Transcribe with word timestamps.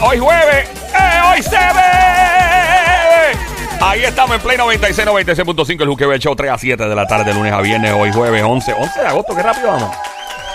hoy 0.00 0.18
jueves, 0.18 0.68
¡eh, 0.68 1.20
hoy 1.30 1.42
se 1.42 1.50
ve. 1.50 1.90
Ahí 3.80 4.04
estamos 4.04 4.36
en 4.36 4.42
Play 4.42 4.58
96, 4.58 5.08
96.5, 5.08 5.82
el 5.82 5.88
Juqueo 5.88 6.16
Show 6.18 6.36
3 6.36 6.50
a 6.50 6.58
7 6.58 6.88
de 6.88 6.94
la 6.94 7.06
tarde, 7.06 7.32
lunes 7.32 7.52
a 7.52 7.60
viernes, 7.60 7.92
hoy 7.92 8.12
jueves 8.12 8.42
11, 8.42 8.74
11 8.74 9.00
de 9.00 9.06
agosto, 9.06 9.34
qué 9.34 9.42
rápido 9.42 9.68
vamos. 9.68 9.96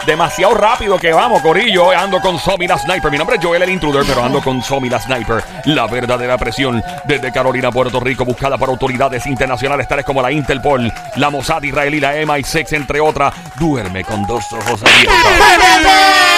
Demasiado 0.05 0.53
rápido 0.53 0.99
que 0.99 1.11
vamos, 1.11 1.41
Corillo. 1.41 1.89
Ando 1.89 2.21
con 2.21 2.37
Somi 2.37 2.67
la 2.67 2.77
Sniper. 2.77 3.09
Mi 3.09 3.17
nombre 3.17 3.37
es 3.37 3.43
Joel 3.43 3.63
el 3.63 3.71
Intruder, 3.71 4.03
pero 4.05 4.23
ando 4.23 4.39
con 4.39 4.61
Somi 4.61 4.87
la 4.87 4.99
Sniper. 4.99 5.43
La 5.65 5.87
verdadera 5.87 6.37
presión 6.37 6.83
desde 7.05 7.31
Carolina, 7.31 7.71
Puerto 7.71 7.99
Rico, 7.99 8.23
buscada 8.23 8.55
por 8.55 8.69
autoridades 8.69 9.25
internacionales 9.25 9.87
tales 9.87 10.05
como 10.05 10.21
la 10.21 10.31
Interpol, 10.31 10.93
la 11.15 11.31
Mossad 11.31 11.63
israelí, 11.63 11.99
la 11.99 12.15
MI6, 12.17 12.73
entre 12.73 12.99
otras. 12.99 13.33
Duerme 13.59 14.03
con 14.03 14.27
dos 14.27 14.45
ojos 14.53 14.83
abiertos. 14.83 16.34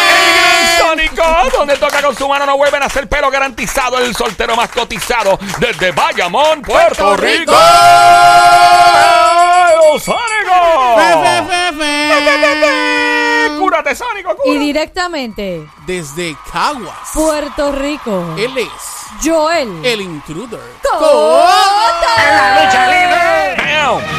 Sónico, 0.88 1.23
donde 1.51 1.75
toca 1.77 2.01
con 2.01 2.15
su 2.15 2.27
mano 2.29 2.46
no 2.46 2.55
vuelven 2.57 2.82
a 2.82 2.86
hacer 2.86 3.09
pelo 3.09 3.29
garantizado. 3.29 4.00
El 4.00 4.15
soltero 4.15 4.55
más 4.55 4.69
cotizado 4.69 5.37
desde 5.60 5.91
Bayamón, 5.91 6.61
Puerto, 6.61 7.18
Rico. 7.18 7.51
¡Sónico! 10.00 10.18
¡Cúrate, 13.60 13.96
Sónico! 13.96 14.32
Y 14.32 14.36
cúrate! 14.36 14.60
directamente, 14.60 15.68
Desde 15.86 16.36
Caguas. 16.51 16.96
Puerto 17.13 17.71
Rico. 17.74 18.35
Él 18.38 18.57
es 18.57 18.69
Joel. 19.24 19.85
el 19.85 20.01
intruder. 20.01 20.61
Damn. 23.57 24.16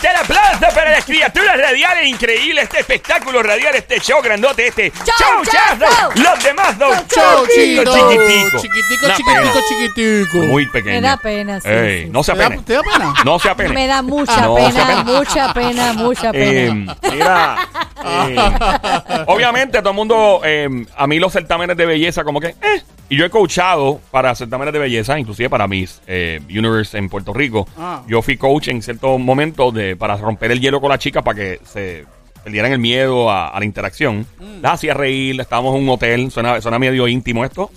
Fuerte 0.00 0.08
el 0.08 0.16
aplauso 0.16 0.74
para 0.74 0.90
las 0.92 1.04
criaturas 1.04 1.56
radiales 1.58 2.06
increíbles, 2.08 2.64
este 2.64 2.80
espectáculo 2.80 3.42
radial, 3.42 3.74
este 3.74 4.00
show 4.00 4.22
grandote, 4.22 4.68
este 4.68 4.90
Show, 4.90 5.44
chazo. 5.44 5.84
show. 5.84 6.10
Los 6.22 6.42
demás 6.42 6.78
dos 6.78 6.96
Chau, 7.08 7.46
chiquitico, 7.46 7.92
chiquitico. 7.92 8.58
chiquitico. 8.60 9.60
Chiquitico. 9.68 10.38
Muy 10.46 10.66
pequeño. 10.66 10.94
Me 10.96 11.00
da 11.02 11.16
pena, 11.18 11.60
sí, 11.60 11.68
Ey, 11.68 12.04
sí, 12.04 12.10
no 12.10 12.22
se 12.22 12.32
¿Te 12.32 12.38
da, 12.38 12.46
apene. 12.46 12.62
te 12.62 12.72
da 12.74 12.82
pena? 12.82 13.14
No 13.24 13.38
se 13.38 13.48
apene. 13.50 13.68
Me 13.74 13.86
da 13.86 14.02
mucha 14.02 14.34
Ah, 14.34 14.40
no, 14.42 14.56
se 14.56 14.62
pena, 14.72 15.04
mucha 15.04 15.52
pena, 15.54 15.92
mucha 15.92 16.30
Eh, 16.32 16.32
pena. 16.32 16.96
mira, 17.12 17.68
eh, 18.04 19.24
obviamente 19.26 19.78
todo 19.80 19.90
el 19.90 19.96
mundo, 19.96 20.40
eh, 20.44 20.86
a 20.96 21.06
mí 21.06 21.18
los 21.18 21.32
certámenes 21.32 21.76
de 21.76 21.84
belleza 21.86 22.24
como 22.24 22.40
que, 22.40 22.48
eh, 22.48 22.82
y 23.10 23.16
yo 23.16 23.26
he 23.26 23.30
coachado 23.30 24.00
para 24.12 24.32
certámenes 24.36 24.72
de 24.72 24.78
belleza, 24.78 25.18
inclusive 25.18 25.50
para 25.50 25.66
mis 25.66 26.00
eh, 26.06 26.40
Universe 26.48 26.96
en 26.96 27.08
Puerto 27.08 27.32
Rico. 27.32 27.66
Ah. 27.76 28.04
Yo 28.06 28.22
fui 28.22 28.36
coach 28.36 28.68
en 28.68 28.80
ciertos 28.80 29.18
momentos 29.18 29.74
de, 29.74 29.96
para 29.96 30.16
romper 30.16 30.52
el 30.52 30.60
hielo 30.60 30.80
con 30.80 30.90
la 30.90 30.98
chica 30.98 31.20
para 31.20 31.36
que 31.36 31.60
se 31.64 32.06
perdieran 32.42 32.72
el 32.72 32.78
miedo 32.78 33.30
a, 33.30 33.48
a 33.48 33.58
la 33.58 33.64
interacción. 33.64 34.26
Mm. 34.38 34.62
La 34.62 34.72
hacía 34.72 34.94
reír, 34.94 35.40
estábamos 35.40 35.76
en 35.76 35.82
un 35.82 35.88
hotel, 35.88 36.30
suena, 36.30 36.60
suena 36.60 36.78
medio 36.78 37.06
íntimo 37.08 37.44
esto, 37.44 37.70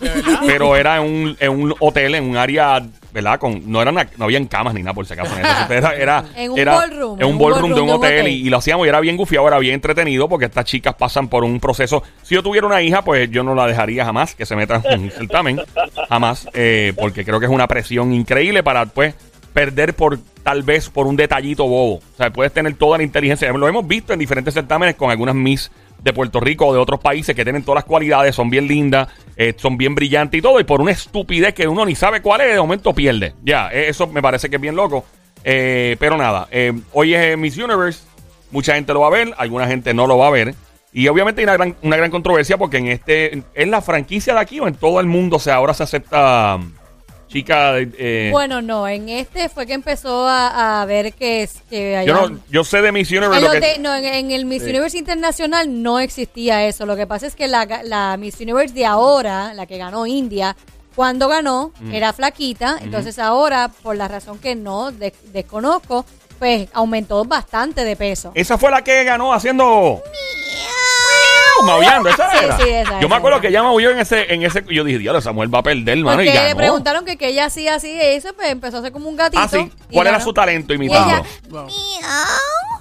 pero 0.45 0.75
era 0.75 0.97
en 0.97 1.03
un, 1.03 1.37
en 1.39 1.51
un 1.51 1.75
hotel, 1.79 2.15
en 2.15 2.23
un 2.23 2.37
área, 2.37 2.81
¿verdad? 3.13 3.39
Con, 3.39 3.71
no, 3.71 3.81
eran, 3.81 3.95
no 4.17 4.25
habían 4.25 4.45
camas 4.47 4.73
ni 4.73 4.81
nada 4.81 4.93
por 4.93 5.05
si 5.05 5.13
acaso. 5.13 5.33
Era, 5.69 5.95
era, 5.95 6.25
En 6.35 6.51
un 6.51 6.59
era 6.59 6.75
ballroom, 6.75 7.21
En 7.21 7.27
un 7.27 7.37
ballroom 7.37 7.37
de 7.37 7.45
un 7.45 7.51
ballroom 7.51 7.73
de 7.73 7.81
un 7.81 7.89
hotel, 7.89 8.19
hotel. 8.21 8.27
y, 8.27 8.47
y 8.47 8.49
lo 8.49 8.57
hacíamos 8.57 8.85
y 8.85 8.89
era 8.89 8.99
bien 8.99 9.17
gufiado, 9.17 9.47
era 9.47 9.59
bien 9.59 9.75
entretenido 9.75 10.27
porque 10.27 10.45
estas 10.45 10.65
chicas 10.65 10.95
pasan 10.95 11.27
por 11.27 11.43
un 11.43 11.59
proceso. 11.59 12.03
Si 12.21 12.35
yo 12.35 12.43
tuviera 12.43 12.67
una 12.67 12.81
hija, 12.81 13.01
pues 13.03 13.29
yo 13.29 13.43
no 13.43 13.55
la 13.55 13.67
dejaría 13.67 14.05
jamás 14.05 14.35
que 14.35 14.45
se 14.45 14.55
meta 14.55 14.81
en 14.85 15.03
un 15.03 15.11
certamen, 15.11 15.61
jamás, 16.09 16.47
eh, 16.53 16.93
porque 16.97 17.23
creo 17.25 17.39
que 17.39 17.45
es 17.45 17.51
una 17.51 17.67
presión 17.67 18.13
increíble 18.13 18.63
para 18.63 18.85
pues 18.85 19.15
perder 19.53 19.95
por 19.95 20.19
tal 20.43 20.63
vez 20.63 20.89
por 20.89 21.07
un 21.07 21.15
detallito 21.15 21.65
bobo. 21.65 21.95
O 21.95 22.17
sea, 22.17 22.31
puedes 22.31 22.51
tener 22.51 22.73
toda 22.75 22.97
la 22.97 23.03
inteligencia. 23.03 23.51
Lo 23.53 23.67
hemos 23.67 23.87
visto 23.87 24.13
en 24.13 24.19
diferentes 24.19 24.53
certámenes 24.53 24.95
con 24.95 25.11
algunas 25.11 25.35
Miss 25.35 25.71
de 26.01 26.11
Puerto 26.11 26.39
Rico 26.39 26.67
o 26.67 26.73
de 26.73 26.79
otros 26.79 26.99
países 26.99 27.33
que 27.35 27.45
tienen 27.45 27.63
todas 27.63 27.77
las 27.77 27.85
cualidades, 27.85 28.35
son 28.35 28.49
bien 28.49 28.67
lindas, 28.67 29.07
eh, 29.37 29.53
son 29.55 29.77
bien 29.77 29.95
brillantes 29.95 30.37
y 30.37 30.41
todo, 30.41 30.59
y 30.59 30.65
por 30.65 30.81
una 30.81 30.91
estupidez 30.91 31.53
que 31.53 31.65
uno 31.65 31.85
ni 31.85 31.95
sabe 31.95 32.21
cuál 32.21 32.41
es, 32.41 32.53
de 32.53 32.59
momento 32.59 32.93
pierde. 32.93 33.33
Ya, 33.41 33.69
eh, 33.71 33.87
eso 33.87 34.07
me 34.07 34.21
parece 34.21 34.49
que 34.49 34.57
es 34.57 34.61
bien 34.61 34.75
loco. 34.75 35.05
Eh, 35.45 35.95
pero 35.99 36.17
nada, 36.17 36.47
eh, 36.51 36.73
hoy 36.93 37.13
es 37.13 37.37
Miss 37.37 37.57
Universe, 37.57 38.01
mucha 38.51 38.75
gente 38.75 38.93
lo 38.93 39.01
va 39.01 39.07
a 39.07 39.11
ver, 39.11 39.33
alguna 39.37 39.67
gente 39.67 39.93
no 39.93 40.07
lo 40.07 40.17
va 40.17 40.27
a 40.27 40.31
ver. 40.31 40.55
Y 40.91 41.07
obviamente 41.07 41.41
hay 41.41 41.45
una 41.45 41.53
gran, 41.53 41.75
una 41.81 41.97
gran 41.97 42.11
controversia 42.11 42.57
porque 42.57 42.77
en 42.77 42.87
este, 42.87 43.43
¿es 43.53 43.67
la 43.67 43.81
franquicia 43.81 44.33
de 44.33 44.39
aquí 44.39 44.59
o 44.59 44.67
en 44.67 44.75
todo 44.75 44.99
el 44.99 45.07
mundo? 45.07 45.37
O 45.37 45.39
sea, 45.39 45.55
ahora 45.55 45.73
se 45.73 45.83
acepta 45.83 46.59
chica... 47.33 47.73
eh, 47.79 48.29
Bueno, 48.31 48.61
no, 48.61 48.87
en 48.87 49.09
este 49.09 49.49
fue 49.49 49.65
que 49.65 49.73
empezó 49.73 50.27
a, 50.27 50.81
a 50.81 50.85
ver 50.85 51.11
que, 51.13 51.43
es- 51.43 51.61
que 51.69 52.03
yo, 52.07 52.29
no, 52.29 52.39
yo 52.49 52.63
sé 52.63 52.81
de 52.81 52.91
Miss 52.93 53.09
Universe 53.11 53.35
En, 53.37 53.43
lo 53.43 53.51
los 53.53 53.59
que... 53.61 53.73
de- 53.73 53.79
no, 53.79 53.93
en, 53.95 54.05
en 54.05 54.31
el 54.31 54.45
Miss. 54.45 54.63
Universe 54.63 54.97
Internacional 54.97 55.81
no 55.83 55.99
existía 55.99 56.65
eso. 56.65 56.85
Lo 56.85 56.95
que 56.95 57.07
pasa 57.07 57.27
es 57.27 57.35
que 57.35 57.47
la, 57.49 57.65
la 57.83 58.15
Miss 58.17 58.39
Universe 58.39 58.73
de 58.73 58.85
ahora, 58.85 59.53
la 59.53 59.65
que 59.65 59.77
ganó 59.77 60.05
India, 60.07 60.55
cuando 60.95 61.27
ganó, 61.27 61.71
era 61.91 62.13
flaquita. 62.13 62.77
Entonces 62.81 63.17
ahora, 63.19 63.69
por 63.81 63.95
la 63.97 64.07
razón 64.07 64.37
que 64.37 64.55
no 64.55 64.91
de- 64.91 65.13
desconozco, 65.33 66.05
pues 66.39 66.67
aumentó 66.73 67.25
bastante 67.25 67.83
de 67.83 67.95
peso. 67.95 68.31
Esa 68.35 68.57
fue 68.57 68.69
la 68.69 68.83
que 68.83 69.03
ganó 69.03 69.33
haciendo... 69.33 70.01
Maullando, 71.65 72.09
esa 72.09 72.29
Sí, 72.31 72.37
era. 72.43 72.57
sí, 72.57 72.69
esa, 72.69 72.99
yo 72.99 73.09
me 73.09 73.15
acuerdo 73.15 73.37
esa. 73.37 73.41
que 73.41 73.47
ella 73.49 73.63
maulló 73.63 73.91
en 73.91 73.99
ese, 73.99 74.33
en 74.33 74.43
ese... 74.43 74.63
Yo 74.69 74.83
dije, 74.83 74.99
diablo, 74.99 75.21
Samuel 75.21 75.53
va 75.53 75.59
a 75.59 75.63
perder, 75.63 75.97
mano, 75.99 76.21
y 76.21 76.25
Porque 76.25 76.37
ganó. 76.37 76.49
le 76.49 76.55
preguntaron 76.55 77.05
que, 77.05 77.17
que 77.17 77.27
ella 77.29 77.45
hacía 77.45 77.75
así, 77.75 77.97
eso, 78.01 78.29
pues 78.35 78.49
empezó 78.49 78.77
a 78.77 78.79
hacer 78.81 78.91
como 78.91 79.09
un 79.09 79.15
gatito. 79.15 79.41
Ah, 79.41 79.47
sí. 79.47 79.71
y 79.89 79.93
¿Cuál 79.93 80.07
era 80.07 80.17
ganó. 80.17 80.23
su 80.25 80.33
talento 80.33 80.73
Y 80.73 80.75
imitando? 80.77 81.23
Wow. 81.49 81.67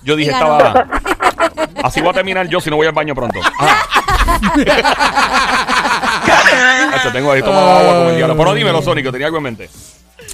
Yo 0.03 0.17
dije, 0.17 0.31
y 0.31 0.35
estaba... 0.35 0.87
Así 1.83 2.01
voy 2.01 2.11
a 2.11 2.13
terminar 2.13 2.47
yo 2.49 2.61
si 2.61 2.71
no 2.71 2.77
voy 2.77 2.87
al 2.87 2.93
baño 2.93 3.15
pronto. 3.15 3.41
Hacho, 6.93 7.11
tengo 7.13 7.33
ahí 7.33 7.43
tomado 7.43 7.69
agua 7.79 7.99
con 7.99 8.07
el 8.09 8.17
diablo. 8.17 8.37
Pero 8.37 8.55
dímelo, 8.55 8.83
Sónico, 8.83 9.11
tenía 9.11 9.27
algo 9.27 9.39
en 9.39 9.43
mente. 9.45 9.71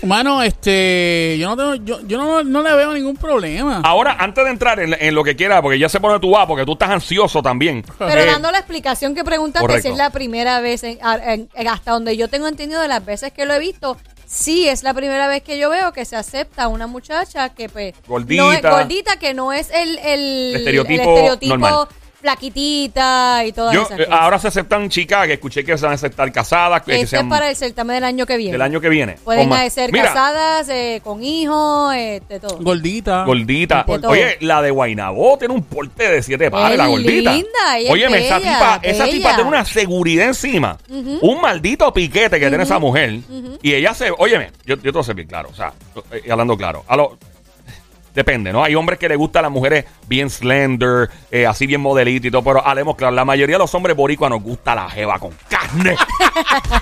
Mano, 0.02 0.42
este, 0.44 1.36
yo 1.40 1.48
no 1.48 1.56
tengo, 1.56 1.74
yo, 1.84 2.06
yo 2.06 2.18
no, 2.18 2.44
no 2.44 2.62
le 2.62 2.74
veo 2.76 2.92
ningún 2.92 3.16
problema. 3.16 3.80
Ahora, 3.84 4.16
antes 4.20 4.44
de 4.44 4.50
entrar 4.50 4.78
en, 4.80 4.94
en 4.98 5.14
lo 5.14 5.24
que 5.24 5.34
quiera, 5.34 5.60
porque 5.60 5.78
ya 5.78 5.88
se 5.88 5.98
pone 5.98 6.20
tú 6.20 6.30
vas, 6.30 6.46
porque 6.46 6.64
tú 6.64 6.72
estás 6.74 6.90
ansioso 6.90 7.42
también. 7.42 7.84
Pero 7.98 8.20
Eh, 8.20 8.26
dando 8.26 8.50
la 8.52 8.58
explicación 8.58 9.14
que 9.14 9.24
preguntaste, 9.24 9.66
correcto. 9.66 9.88
si 9.88 9.92
es 9.92 9.98
la 9.98 10.10
primera 10.10 10.60
vez, 10.60 10.84
en- 10.84 10.98
a- 11.02 11.34
en- 11.34 11.48
en- 11.52 11.68
hasta 11.68 11.90
donde 11.92 12.16
yo 12.16 12.28
tengo 12.28 12.46
entendido 12.46 12.80
de 12.80 12.88
las 12.88 13.04
veces 13.04 13.32
que 13.32 13.44
lo 13.44 13.54
he 13.54 13.58
visto, 13.58 13.96
sí 14.24 14.68
es 14.68 14.82
la 14.84 14.94
primera 14.94 15.26
vez 15.26 15.42
que 15.42 15.58
yo 15.58 15.68
veo 15.70 15.92
que 15.92 16.04
se 16.04 16.14
acepta 16.14 16.64
a 16.64 16.68
una 16.68 16.86
muchacha 16.86 17.48
que 17.48 17.68
pues 17.68 17.94
Gordita. 18.06 18.42
no 18.42 18.52
es 18.52 18.62
gordita, 18.62 19.16
que 19.18 19.34
no 19.34 19.52
es 19.52 19.68
el, 19.70 19.98
el, 19.98 20.50
El 20.50 20.56
estereotipo 20.56 21.02
el 21.02 21.08
estereotipo 21.08 21.56
normal. 21.58 21.88
Flaquitita 22.20 23.44
y 23.44 23.52
todas 23.52 23.74
yo, 23.74 23.82
esas 23.82 23.98
eh, 24.00 24.04
cosas. 24.06 24.20
ahora 24.20 24.38
se 24.38 24.48
aceptan 24.48 24.88
chicas 24.88 25.26
que 25.26 25.34
escuché 25.34 25.64
que 25.64 25.76
se 25.76 25.84
van 25.84 25.92
a 25.92 25.94
aceptar 25.94 26.30
casadas, 26.32 26.82
que, 26.82 26.92
que 26.92 27.00
Esto 27.02 27.16
es 27.16 27.24
para 27.24 27.48
el 27.50 27.56
certamen 27.56 27.94
del 27.96 28.04
año 28.04 28.26
que 28.26 28.36
viene. 28.36 28.52
del 28.52 28.62
año 28.62 28.80
que 28.80 28.88
viene. 28.88 29.16
Pueden 29.24 29.70
ser 29.70 29.92
Mira, 29.92 30.04
casadas, 30.06 30.68
eh, 30.68 31.00
con 31.02 31.22
hijos, 31.22 31.94
eh, 31.94 32.22
de 32.28 32.40
todo. 32.40 32.58
Gordita. 32.58 33.24
Gordita. 33.24 33.84
De 33.86 33.98
todo. 33.98 34.10
Oye, 34.10 34.36
la 34.40 34.62
de 34.62 34.70
Guainabó 34.70 35.38
tiene 35.38 35.54
un 35.54 35.62
porte 35.62 36.08
de 36.10 36.22
siete 36.22 36.50
pares, 36.50 36.72
Es 36.72 36.78
la 36.78 36.86
gordita. 36.86 37.32
linda, 37.32 37.78
ella 37.78 37.88
es 37.88 37.92
Oye, 37.92 38.04
esa 38.06 38.38
bella, 38.38 38.38
tipa, 38.58 38.80
esa 38.82 39.04
tipa 39.06 39.34
tiene 39.34 39.48
una 39.48 39.64
seguridad 39.64 40.26
encima. 40.28 40.78
Un 40.88 41.40
maldito 41.40 41.92
piquete 41.92 42.38
que 42.40 42.48
tiene 42.48 42.64
esa 42.64 42.78
mujer. 42.78 43.20
Y 43.62 43.74
ella 43.74 43.94
se. 43.94 44.10
Óyeme, 44.16 44.50
yo, 44.64 44.76
yo 44.76 44.82
te 44.82 44.90
voy 44.90 45.00
a 45.00 45.04
ser 45.04 45.14
bien 45.14 45.28
claro. 45.28 45.48
O 45.50 45.54
sea, 45.54 45.72
hablando 46.30 46.56
claro. 46.56 46.84
A 46.88 46.96
lo, 46.96 47.18
Depende, 48.18 48.52
¿no? 48.52 48.64
Hay 48.64 48.74
hombres 48.74 48.98
que 48.98 49.08
les 49.08 49.16
gustan 49.16 49.42
las 49.42 49.52
mujeres 49.52 49.84
bien 50.08 50.28
slender, 50.28 51.08
eh, 51.30 51.46
así 51.46 51.68
bien 51.68 51.80
modelito 51.80 52.26
y 52.26 52.32
todo, 52.32 52.42
pero 52.42 52.66
hablemos 52.66 52.96
claro, 52.96 53.14
la 53.14 53.24
mayoría 53.24 53.54
de 53.54 53.60
los 53.60 53.72
hombres 53.76 53.94
boricuas 53.94 54.28
nos 54.28 54.42
gusta 54.42 54.74
la 54.74 54.90
jeva 54.90 55.20
con 55.20 55.30
carne. 55.48 55.92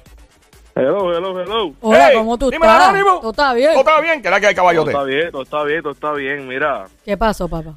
Hello, 0.76 1.16
hello, 1.16 1.40
hello. 1.40 1.72
Hola, 1.81 2.08
Hey, 2.11 2.16
¿cómo 2.19 2.37
tú 2.37 2.50
dímelo, 2.50 2.72
estás? 2.72 2.88
Anónimo. 2.88 3.20
¿Tú 3.20 3.31
estás 3.31 3.55
bien? 3.55 3.70
¿Todo 3.72 3.81
está 3.81 4.00
bien? 4.00 4.22
¿Qué 4.22 4.28
es 4.28 4.32
la 4.32 4.40
que 4.40 4.46
hay, 4.49 4.55
Todo 4.55 4.62
caballote? 4.64 4.90
está 4.90 5.05
bien, 5.05 5.31
todo 5.31 5.43
está 5.43 5.62
bien, 5.64 5.82
todo 5.82 5.93
está 5.93 6.12
bien. 6.14 6.49
Mira, 6.49 6.84
¿Qué 7.05 7.16
pasó, 7.16 7.49
papá? 7.49 7.75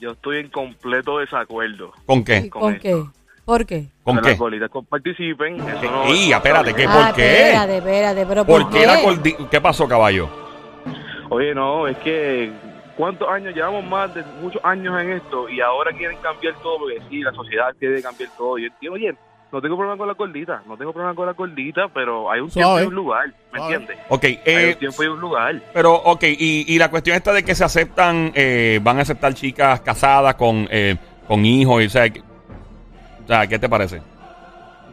yo 0.00 0.10
estoy 0.12 0.38
en 0.40 0.48
completo 0.50 1.18
desacuerdo. 1.18 1.92
¿Con 2.06 2.24
qué? 2.24 2.50
con 2.50 2.60
¿Con 2.62 2.72
esto. 2.74 2.82
qué? 2.82 3.04
¿Por 3.44 3.66
qué? 3.66 3.86
¿Con 4.02 4.16
que 4.16 4.22
qué? 4.22 4.28
las 4.30 4.38
bolitas 4.38 4.70
participen. 4.88 5.56
Eso 5.60 5.90
no, 5.90 6.08
Y, 6.12 6.28
eso 6.28 6.36
espérate, 6.36 6.70
¿qué? 6.74 6.78
bien. 6.86 6.90
¿Por 6.90 7.02
ah, 7.02 7.12
qué? 7.14 7.36
espérate, 7.42 7.76
espérate, 7.78 8.26
pero 8.26 8.44
¿por, 8.44 8.62
¿Por 8.62 8.70
qué 8.72 8.86
la 8.86 9.00
cordi- 9.00 9.48
¿Qué 9.48 9.60
pasó, 9.60 9.86
caballo? 9.86 10.28
Oye, 11.30 11.54
no, 11.54 11.86
es 11.86 11.96
que 11.98 12.50
¿cuántos 12.96 13.28
años? 13.28 13.54
Llevamos 13.54 13.84
más 13.84 14.14
de 14.14 14.22
muchos 14.40 14.62
años 14.64 15.00
en 15.00 15.12
esto 15.12 15.48
y 15.48 15.60
ahora 15.60 15.92
quieren 15.92 16.16
cambiar 16.18 16.54
todo 16.62 16.78
porque 16.80 17.00
sí, 17.08 17.20
la 17.20 17.32
sociedad 17.32 17.74
quiere 17.78 18.02
cambiar 18.02 18.30
todo. 18.36 18.58
Yo 18.58 18.66
entiendo, 18.66 18.94
oye, 18.94 19.14
no 19.52 19.60
tengo 19.62 19.76
problema 19.76 19.96
con 19.96 20.08
la 20.08 20.14
gordita, 20.14 20.62
no 20.66 20.76
tengo 20.76 20.92
problema 20.92 21.14
con 21.14 21.26
la 21.26 21.32
gordita, 21.32 21.88
pero 21.94 22.30
hay 22.30 22.40
un 22.40 22.50
tiempo 22.50 22.70
Suave. 22.70 22.84
y 22.84 22.88
un 22.88 22.94
lugar, 22.94 23.26
¿me 23.52 23.58
Suave. 23.60 23.74
entiendes? 23.74 24.04
Ok, 24.08 24.24
Hay 24.24 24.38
eh, 24.46 24.70
un 24.72 24.78
tiempo 24.80 25.04
y 25.04 25.06
un 25.06 25.20
lugar. 25.20 25.62
pero, 25.72 25.94
ok, 25.94 26.24
y, 26.24 26.64
y 26.74 26.78
la 26.78 26.90
cuestión 26.90 27.16
está 27.16 27.32
de 27.32 27.44
que 27.44 27.54
se 27.54 27.62
aceptan, 27.64 28.32
eh, 28.34 28.80
van 28.82 28.98
a 28.98 29.02
aceptar 29.02 29.32
chicas 29.34 29.80
casadas 29.80 30.34
con, 30.34 30.66
eh, 30.70 30.96
con 31.28 31.44
hijos, 31.46 31.82
y, 31.82 31.86
o 31.86 31.90
sea, 31.90 32.10
que- 32.10 32.20
o 32.20 33.26
sea, 33.28 33.46
¿qué 33.46 33.58
te 33.58 33.68
parece? 33.68 34.02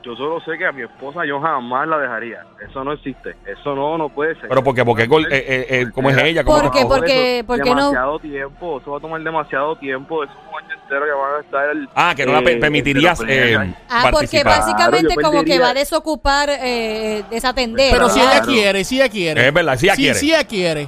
Yo 0.03 0.15
solo 0.15 0.41
sé 0.41 0.57
que 0.57 0.65
a 0.65 0.71
mi 0.71 0.81
esposa 0.81 1.25
yo 1.25 1.39
jamás 1.39 1.87
la 1.87 1.99
dejaría. 1.99 2.43
Eso 2.67 2.83
no 2.83 2.93
existe. 2.93 3.35
Eso 3.45 3.75
no, 3.75 3.97
no 3.99 4.09
puede 4.09 4.33
ser. 4.39 4.49
Pero 4.49 4.63
porque, 4.63 4.83
porque, 4.83 5.03
eh, 5.03 5.07
eh, 5.31 5.65
eh, 5.69 5.85
¿cómo 5.93 6.09
es 6.09 6.17
ella? 6.17 6.43
¿Cómo 6.43 6.59
¿Por 6.59 6.71
que- 6.71 6.79
qué? 6.79 6.85
Porque- 6.85 7.43
porque 7.45 7.69
no- 7.69 7.75
demasiado 7.75 8.19
tiempo. 8.19 8.79
Eso 8.81 8.91
va 8.91 8.97
a 8.97 9.01
tomar 9.01 9.21
demasiado 9.21 9.75
tiempo. 9.75 10.23
Eso 10.23 10.33
es 10.33 10.39
un 10.51 10.65
año 10.65 10.81
entero 10.81 11.05
que 11.05 11.11
van 11.11 11.35
a 11.35 11.39
estar... 11.41 11.89
Ah, 11.93 12.13
que 12.15 12.25
no 12.25 12.31
la 12.31 12.39
eh, 12.39 12.43
per- 12.43 12.59
permitirías 12.59 13.21
eh, 13.27 13.73
Ah, 13.89 14.09
porque 14.11 14.43
básicamente 14.43 15.13
Claro, 15.13 15.29
como 15.31 15.43
que 15.43 15.59
va 15.59 15.69
a 15.69 15.73
desocupar, 15.75 16.49
eh, 16.49 17.23
desatender. 17.29 17.91
Pero 17.93 18.09
si 18.09 18.19
ella 18.19 18.31
Claro. 18.31 18.45
quiere, 18.47 18.83
si 18.83 18.95
ella 18.95 19.09
quiere. 19.09 19.47
Es 19.47 19.53
verdad, 19.53 19.77
si 19.77 19.85
ella 19.85 19.95
Sí, 19.95 20.01
quiere. 20.01 20.19
si 20.19 20.29
ella 20.33 20.43
quiere. 20.45 20.87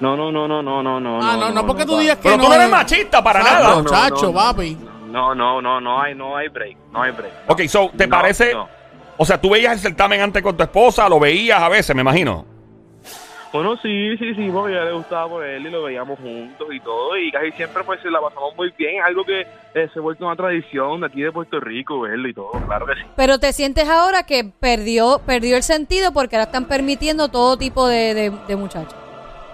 No, 0.00 0.16
no, 0.16 0.30
no, 0.32 0.46
no, 0.48 0.62
no, 0.62 0.82
no, 0.82 1.00
no. 1.00 1.18
Ah, 1.22 1.36
no, 1.38 1.50
no, 1.50 1.66
porque 1.66 1.84
tú 1.84 1.94
va. 1.94 2.00
digas 2.00 2.16
que 2.16 2.22
Pero 2.24 2.36
no. 2.36 2.42
tú 2.44 2.48
no 2.50 2.54
eres 2.54 2.66
eh. 2.68 2.70
machista 2.70 3.22
para 3.22 3.42
nada. 3.42 3.68
no, 3.68 3.82
no, 3.82 3.90
Chacho, 3.90 4.26
no. 4.26 4.32
papi. 4.34 4.78
No, 5.10 5.34
no, 5.34 5.60
no, 5.60 5.80
no 5.80 6.00
hay, 6.00 6.14
no 6.14 6.36
hay 6.36 6.48
break. 6.48 6.76
No 6.92 7.02
hay 7.02 7.12
break. 7.12 7.32
Ok, 7.48 7.62
so, 7.68 7.90
¿te 7.96 8.06
No, 8.06 8.16
parece? 8.16 8.52
no. 8.54 8.68
O 9.16 9.24
sea, 9.26 9.38
tú 9.40 9.50
veías 9.50 9.72
el 9.74 9.78
certamen 9.80 10.20
antes 10.22 10.42
con 10.42 10.56
tu 10.56 10.62
esposa, 10.62 11.08
lo 11.08 11.20
veías 11.20 11.60
a 11.60 11.68
veces, 11.68 11.94
me 11.94 12.00
imagino. 12.02 12.46
Bueno, 13.52 13.76
sí, 13.82 14.16
sí, 14.16 14.32
sí, 14.36 14.48
porque 14.52 14.72
a 14.74 14.76
ella 14.82 14.84
le 14.90 14.92
gustaba 14.96 15.28
por 15.28 15.44
él 15.44 15.66
y 15.66 15.70
lo 15.70 15.82
veíamos 15.82 16.16
juntos 16.20 16.68
y 16.70 16.78
todo, 16.78 17.16
y 17.18 17.32
casi 17.32 17.50
siempre 17.52 17.82
pues 17.82 18.00
se 18.00 18.08
la 18.08 18.20
pasamos 18.20 18.54
muy 18.56 18.72
bien, 18.78 18.98
es 18.98 19.04
algo 19.04 19.24
que 19.24 19.40
eh, 19.40 19.88
se 19.92 19.98
ha 19.98 20.02
vuelto 20.02 20.24
una 20.24 20.36
tradición 20.36 21.00
de 21.00 21.06
aquí 21.08 21.20
de 21.20 21.32
Puerto 21.32 21.58
Rico, 21.58 22.00
verlo 22.00 22.28
y 22.28 22.32
todo, 22.32 22.52
claro 22.66 22.86
que 22.86 22.94
sí. 22.94 23.00
Pero 23.16 23.38
te 23.40 23.52
sientes 23.52 23.88
ahora 23.88 24.22
que 24.22 24.44
perdió, 24.60 25.20
perdió 25.26 25.56
el 25.56 25.64
sentido 25.64 26.12
porque 26.12 26.36
ahora 26.36 26.44
están 26.44 26.66
permitiendo 26.66 27.26
todo 27.28 27.56
tipo 27.56 27.88
de, 27.88 28.14
de, 28.14 28.30
de 28.46 28.56
muchachos. 28.56 28.94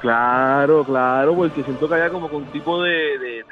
Claro, 0.03 0.85
claro, 0.85 1.35
porque 1.35 1.63
siento 1.63 1.89
que 1.89 1.95
había 1.95 2.11
como 2.11 2.29
que 2.29 2.37
un 2.37 2.45
tipo 2.53 2.83
de, 2.83 2.91
de, 3.19 3.45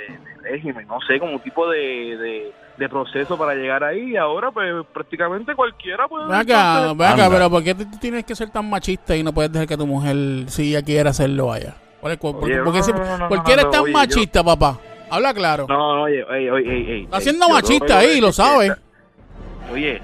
no 0.87 0.99
sé, 1.07 1.19
como 1.19 1.33
un 1.33 1.41
tipo 1.41 1.69
de, 1.69 1.79
de, 1.79 2.53
de 2.77 2.89
proceso 2.89 3.37
para 3.39 3.55
llegar 3.55 3.83
ahí, 3.85 4.13
y 4.13 4.17
ahora 4.17 4.51
pues 4.51 4.73
prácticamente 4.93 5.55
cualquiera 5.55 6.07
puede... 6.09 6.27
Ven 6.27 6.35
acá, 6.35 6.75
entonces- 6.79 6.99
ven 6.99 7.07
acá, 7.09 7.25
Anda. 7.27 7.37
pero 7.37 7.51
¿por 7.51 7.65
qué 7.65 7.75
tú 7.75 7.85
tienes 8.01 8.25
que 8.25 8.35
ser 8.35 8.51
tan 8.51 8.69
machista 8.69 9.17
y 9.17 9.23
no 9.23 9.33
puedes 9.33 9.53
dejar 9.53 9.67
que 9.69 9.77
tu 9.77 9.87
mujer, 9.87 10.17
si 10.49 10.71
ella 10.71 10.83
quiere 10.83 11.09
hacerlo, 11.09 11.47
vaya? 11.47 11.75
¿Por, 12.01 12.19
por- 12.19 12.45
Oye, 12.45 12.59
por 12.63 12.73
qué 12.73 12.79
no, 12.81 12.85
si- 12.85 12.93
no, 12.93 12.99
no, 13.05 13.19
no, 13.19 13.29
por 13.29 13.39
no, 13.39 13.45
qué 13.45 13.53
eres 13.53 13.65
no, 13.65 13.71
tan 13.71 13.81
oye, 13.83 13.93
yo- 13.93 13.99
machista, 13.99 14.45
papá? 14.45 14.79
Habla 15.11 15.33
claro. 15.35 15.67
No, 15.69 15.77
no, 15.97 16.03
oye, 16.03 16.25
oye, 16.25 16.51
oye, 16.51 16.69
oye, 16.71 17.03
Está 17.05 17.21
siendo 17.21 17.49
machista 17.49 17.99
ahí, 17.99 18.21
lo 18.21 18.27
decir 18.29 18.45
sabe. 18.45 18.69
que- 18.69 19.73
Oye, 19.73 20.03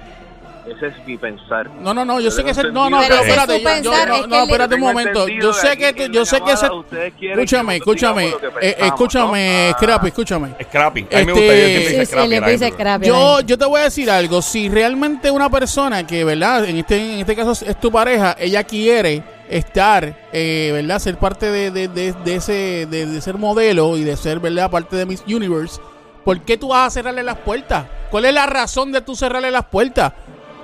ese 0.67 0.87
es 0.87 0.93
mi 1.07 1.17
pensar. 1.17 1.69
No, 1.79 1.93
no, 1.93 2.05
no, 2.05 2.19
yo 2.19 2.29
sé 2.31 2.43
que 2.43 2.51
ese, 2.51 2.63
no, 2.71 2.89
no, 2.89 2.99
Pero 2.99 3.15
es 3.15 3.21
espérate, 3.21 3.61
yo, 3.61 3.69
yo- 3.81 4.05
no, 4.05 4.15
es 4.15 4.27
no, 4.27 4.35
que 4.37 4.41
espérate 4.43 4.75
un 4.75 4.81
momento. 4.81 5.27
Yo 5.27 5.53
sé 5.53 5.77
que, 5.77 5.93
que 5.93 6.07
tú- 6.07 6.13
yo 6.13 6.25
sé 6.25 6.41
que 6.41 6.51
ese, 6.51 6.65
escúchame, 6.65 7.73
que 7.73 7.77
escúchame, 7.77 8.33
que 8.59 8.67
eh, 8.69 8.75
escúchame, 8.79 9.67
¿no? 9.71 9.77
Scrappy, 9.77 10.05
Ah. 10.05 10.07
escúchame. 10.09 10.47
Scrappy. 10.63 11.01
A 11.01 11.03
mí 11.03 11.07
me 11.09 11.19
Este- 11.19 11.31
gusta, 11.31 11.41
yo 11.41 11.65
siempre 11.65 11.81
Sí, 11.81 11.87
dice 11.87 12.05
sí, 12.05 12.05
Scrappy. 12.11 12.73
scrappy. 12.73 13.07
Yo, 13.07 13.39
yo 13.41 13.57
te 13.57 13.65
voy 13.65 13.81
a 13.81 13.83
decir 13.85 14.09
algo. 14.11 14.41
Si 14.41 14.69
realmente 14.69 15.31
una 15.31 15.49
persona 15.49 16.05
que, 16.05 16.23
¿verdad? 16.23 16.65
En 16.65 16.77
este, 16.77 16.97
en 17.13 17.19
este 17.19 17.35
caso 17.35 17.51
es 17.65 17.79
tu 17.79 17.91
pareja, 17.91 18.35
ella 18.39 18.63
quiere 18.63 19.23
estar, 19.49 20.15
eh, 20.31 20.69
¿verdad? 20.73 20.99
Ser 20.99 21.17
parte 21.17 21.51
de, 21.51 21.71
de, 21.71 21.87
de, 21.87 22.13
de 22.13 22.35
ese, 22.35 22.87
de, 22.89 23.05
de 23.05 23.21
ser 23.21 23.37
modelo 23.37 23.97
y 23.97 24.03
de 24.03 24.15
ser, 24.15 24.39
¿verdad? 24.39 24.69
Parte 24.71 24.95
de 24.95 25.05
Miss 25.05 25.23
Universe. 25.27 25.79
¿Por 26.23 26.39
qué 26.41 26.55
tú 26.55 26.67
vas 26.69 26.87
a 26.87 26.89
cerrarle 26.91 27.23
las 27.23 27.37
puertas? 27.39 27.85
¿Cuál 28.11 28.25
es 28.25 28.33
la 28.33 28.45
razón 28.45 28.91
de 28.91 29.01
tú 29.01 29.15
cerrarle 29.15 29.49
las 29.51 29.65
puertas? 29.65 30.13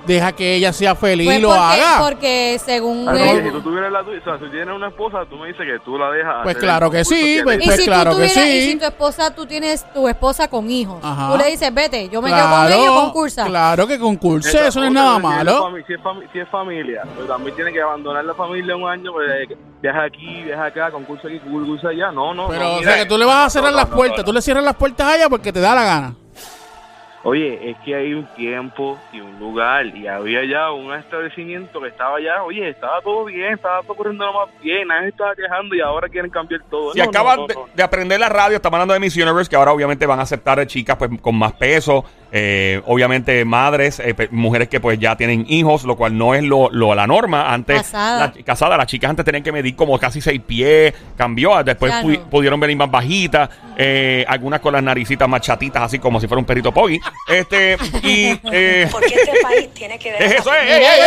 Deja 0.06 0.32
que 0.32 0.54
ella 0.54 0.72
sea 0.72 0.94
feliz 0.94 1.26
Pues 1.26 1.38
y 1.38 1.42
lo 1.42 1.48
porque, 1.48 1.62
haga. 1.62 1.98
porque 2.02 2.60
según 2.64 3.08
Ah, 3.08 3.12
no, 3.12 3.18
él- 3.18 3.28
oye, 3.28 3.42
si 3.44 3.50
tú 3.50 3.60
tuvieras 3.60 3.92
la 3.92 4.02
tuya, 4.04 4.20
o 4.20 4.24
sea, 4.24 4.38
si 4.38 4.50
tienes 4.50 4.74
una 4.74 4.88
esposa, 4.88 5.24
tú 5.28 5.36
me 5.36 5.48
dices 5.48 5.66
que 5.66 5.78
tú 5.84 5.98
la 5.98 6.10
dejas. 6.10 6.36
Pues 6.42 6.56
hacer 6.56 6.66
claro 6.68 6.86
el 6.86 6.92
que 6.92 7.04
sí, 7.04 7.36
que 7.36 7.42
pues- 7.44 7.58
le- 7.58 7.64
y 7.64 7.66
pues 7.66 7.80
si 7.80 7.84
claro 7.86 8.10
tú 8.12 8.16
que 8.18 8.28
tuvieras, 8.28 8.44
sí. 8.44 8.58
y 8.58 8.62
si 8.72 8.78
tu 8.78 8.84
esposa, 8.86 9.34
tú 9.34 9.46
tienes 9.46 9.92
tu 9.92 10.08
esposa 10.08 10.48
con 10.48 10.70
hijos, 10.70 10.98
Ajá. 11.02 11.32
tú 11.32 11.38
le 11.38 11.50
dices, 11.50 11.74
vete, 11.74 12.08
yo 12.08 12.22
me 12.22 12.30
quedo 12.30 12.48
con 12.48 12.72
ellos, 12.72 13.00
concursa. 13.02 13.44
Claro 13.46 13.86
que 13.86 13.98
concurse, 13.98 14.66
eso 14.66 14.80
no 14.80 14.86
es 14.86 14.92
nada 14.92 15.10
si 15.10 15.16
es 15.16 15.22
malo. 15.22 15.68
fami- 15.70 15.86
Si 15.86 15.92
es, 15.92 16.00
fami- 16.00 16.32
si 16.32 16.38
es 16.40 16.48
familia, 16.48 17.02
pero 17.14 17.26
también 17.26 17.54
tiene 17.56 17.72
que 17.72 17.80
abandonar 17.82 18.24
la 18.24 18.34
familia 18.34 18.76
un 18.76 18.88
año, 18.88 19.12
pues 19.12 19.28
eh, 19.30 19.56
viaja 19.82 20.04
aquí, 20.04 20.42
viaja 20.44 20.64
acá, 20.66 20.90
concurso 20.90 21.26
aquí, 21.28 21.38
concurso 21.40 21.88
allá. 21.88 22.10
No, 22.12 22.32
no. 22.34 22.48
Pero, 22.48 22.62
no, 22.64 22.74
o 22.76 22.82
sea, 22.82 22.96
que 22.96 23.06
tú 23.06 23.18
le 23.18 23.24
vas 23.24 23.46
a 23.46 23.50
cerrar 23.50 23.70
no, 23.72 23.76
las 23.78 23.88
no, 23.90 23.96
puertas. 23.96 24.18
no. 24.18 24.24
Tú 24.24 24.32
le 24.32 24.42
cierras 24.42 24.64
las 24.64 24.74
puertas 24.76 25.06
a 25.06 25.16
ella 25.16 25.28
porque 25.28 25.52
te 25.52 25.60
da 25.60 25.74
la 25.74 25.84
gana. 25.84 26.14
Oye, 27.24 27.70
es 27.70 27.76
que 27.84 27.94
hay 27.96 28.14
un 28.14 28.26
tiempo 28.36 28.96
y 29.12 29.20
un 29.20 29.38
lugar, 29.40 29.86
y 29.86 30.06
había 30.06 30.44
ya 30.44 30.70
un 30.70 30.94
establecimiento 30.94 31.80
que 31.80 31.88
estaba 31.88 32.20
ya, 32.20 32.42
oye, 32.44 32.68
estaba 32.68 33.00
todo 33.02 33.24
bien, 33.24 33.54
estaba 33.54 33.82
todo 33.82 33.94
corriendo 33.96 34.24
lo 34.24 34.32
más 34.32 34.48
bien, 34.62 34.86
nadie 34.86 35.08
estaba 35.08 35.34
quejando 35.34 35.74
y 35.74 35.80
ahora 35.80 36.08
quieren 36.08 36.30
cambiar 36.30 36.60
todo. 36.70 36.92
Si 36.92 37.00
No, 37.00 37.06
no, 37.06 37.46
de, 37.48 37.54
no. 37.54 37.66
de 37.74 37.82
aprender 37.82 38.20
la 38.20 38.28
radio, 38.28 38.56
estamos 38.56 38.76
hablando 38.76 38.94
de 38.94 39.00
Miss 39.00 39.16
Universe, 39.16 39.50
que 39.50 39.56
ahora 39.56 39.72
obviamente 39.72 40.06
van 40.06 40.20
a 40.20 40.22
aceptar 40.22 40.60
eh, 40.60 40.66
chicas 40.68 40.96
pues, 40.96 41.10
con 41.20 41.34
más 41.36 41.52
peso, 41.54 42.04
eh, 42.30 42.80
obviamente 42.86 43.44
madres, 43.44 43.98
eh, 44.00 44.14
mujeres 44.30 44.68
que 44.68 44.78
pues 44.80 44.98
ya 45.00 45.16
tienen 45.16 45.44
hijos, 45.48 45.84
lo 45.84 45.96
cual 45.96 46.16
no 46.16 46.34
es 46.34 46.44
lo, 46.44 46.68
lo- 46.70 46.94
la 46.94 47.06
norma. 47.06 47.52
Antes, 47.52 47.78
Casada. 47.78 48.32
la- 48.36 48.44
casada, 48.44 48.76
las 48.76 48.86
chicas 48.86 49.10
antes 49.10 49.24
tenían 49.24 49.42
que 49.42 49.50
medir 49.50 49.74
como 49.74 49.98
casi 49.98 50.20
seis 50.20 50.40
pies, 50.40 50.94
cambió, 51.16 51.62
después 51.64 51.92
pu- 51.94 52.18
no. 52.20 52.30
pudieron 52.30 52.60
venir 52.60 52.76
más 52.76 52.90
bajitas, 52.90 53.48
eh, 53.76 54.24
algunas 54.28 54.60
con 54.60 54.72
las 54.72 54.82
naricitas 54.82 55.28
más 55.28 55.40
chatitas, 55.40 55.82
así 55.82 55.98
como 55.98 56.20
si 56.20 56.28
fuera 56.28 56.38
un 56.38 56.44
perrito 56.46 56.70
poggy. 56.72 57.00
Este, 57.26 57.76
y... 58.02 58.38
Eh, 58.52 58.88
Porque 58.92 59.14
este 59.14 59.32
país 59.42 59.68
tiene 59.74 59.98
que 59.98 60.08
es 60.18 60.32
eso, 60.32 60.52
es, 60.54 60.62
ey, 60.62 60.82
ey, 60.82 61.00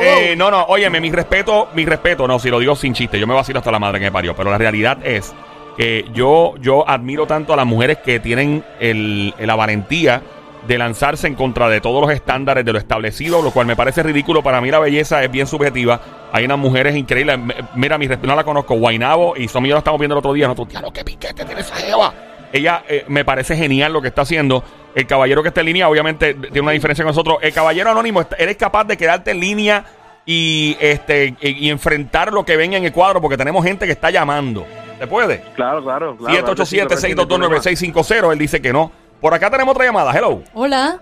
ey. 0.00 0.30
Eh, 0.30 0.36
no, 0.36 0.50
no, 0.50 0.64
óyeme, 0.64 1.00
mi 1.00 1.10
respeto, 1.10 1.68
mi 1.74 1.84
respeto, 1.84 2.26
no, 2.26 2.38
si 2.38 2.50
lo 2.50 2.58
digo 2.58 2.74
sin 2.76 2.94
chiste, 2.94 3.18
yo 3.18 3.26
me 3.26 3.34
vacilo 3.34 3.58
hasta 3.58 3.70
la 3.70 3.78
madre 3.78 3.98
que 3.98 4.06
me 4.06 4.12
parió, 4.12 4.34
pero 4.34 4.50
la 4.50 4.58
realidad 4.58 4.98
es 5.04 5.32
que 5.76 6.04
yo, 6.12 6.54
yo 6.60 6.88
admiro 6.88 7.26
tanto 7.26 7.52
a 7.52 7.56
las 7.56 7.66
mujeres 7.66 7.98
que 7.98 8.20
tienen 8.20 8.64
el, 8.80 9.34
la 9.38 9.56
valentía 9.56 10.22
de 10.66 10.78
lanzarse 10.78 11.26
en 11.26 11.34
contra 11.34 11.68
de 11.68 11.80
todos 11.80 12.00
los 12.00 12.10
estándares 12.10 12.64
de 12.64 12.72
lo 12.72 12.78
establecido, 12.78 13.42
lo 13.42 13.50
cual 13.50 13.66
me 13.66 13.76
parece 13.76 14.02
ridículo. 14.02 14.42
Para 14.42 14.60
mí 14.60 14.70
la 14.70 14.78
belleza 14.78 15.22
es 15.22 15.30
bien 15.30 15.46
subjetiva. 15.46 16.00
Hay 16.32 16.44
unas 16.46 16.58
mujeres 16.58 16.96
increíbles. 16.96 17.38
Mira, 17.74 17.98
mi 17.98 18.08
respeto, 18.08 18.28
no 18.28 18.36
la 18.36 18.44
conozco, 18.44 18.74
Guainabo, 18.76 19.36
y 19.36 19.48
Somi 19.48 19.68
y 19.68 19.70
yo 19.70 19.74
la 19.74 19.80
estamos 19.80 20.00
viendo 20.00 20.14
el 20.14 20.18
otro 20.18 20.32
día. 20.32 20.48
Nosotros, 20.48 20.80
lo 20.80 20.92
que 20.92 21.04
piquete 21.04 21.44
tiene 21.44 21.60
esa 21.60 21.74
jeva. 21.74 22.14
Ella 22.54 22.84
eh, 22.88 23.04
me 23.08 23.24
parece 23.24 23.56
genial 23.56 23.92
lo 23.92 24.00
que 24.00 24.06
está 24.08 24.22
haciendo. 24.22 24.62
El 24.94 25.08
caballero 25.08 25.42
que 25.42 25.48
está 25.48 25.60
en 25.60 25.66
línea, 25.66 25.88
obviamente, 25.88 26.34
tiene 26.34 26.60
una 26.60 26.70
diferencia 26.70 27.04
con 27.04 27.10
nosotros. 27.10 27.38
El 27.42 27.52
caballero 27.52 27.90
anónimo, 27.90 28.24
eres 28.38 28.56
capaz 28.56 28.84
de 28.84 28.96
quedarte 28.96 29.32
en 29.32 29.40
línea 29.40 29.84
y 30.24 30.76
este 30.78 31.34
y, 31.40 31.66
y 31.66 31.70
enfrentar 31.70 32.32
lo 32.32 32.44
que 32.44 32.56
venga 32.56 32.76
en 32.76 32.84
el 32.84 32.92
cuadro, 32.92 33.20
porque 33.20 33.36
tenemos 33.36 33.64
gente 33.64 33.86
que 33.86 33.92
está 33.92 34.10
llamando. 34.10 34.64
¿Se 35.00 35.06
puede? 35.08 35.42
Claro, 35.56 35.82
claro, 35.82 36.16
claro. 36.16 36.54
787-622-9650. 36.54 38.32
Él 38.32 38.38
dice 38.38 38.62
que 38.62 38.72
no. 38.72 38.92
Por 39.20 39.34
acá 39.34 39.50
tenemos 39.50 39.74
otra 39.74 39.86
llamada. 39.86 40.16
Hello. 40.16 40.40
Hola, 40.54 41.00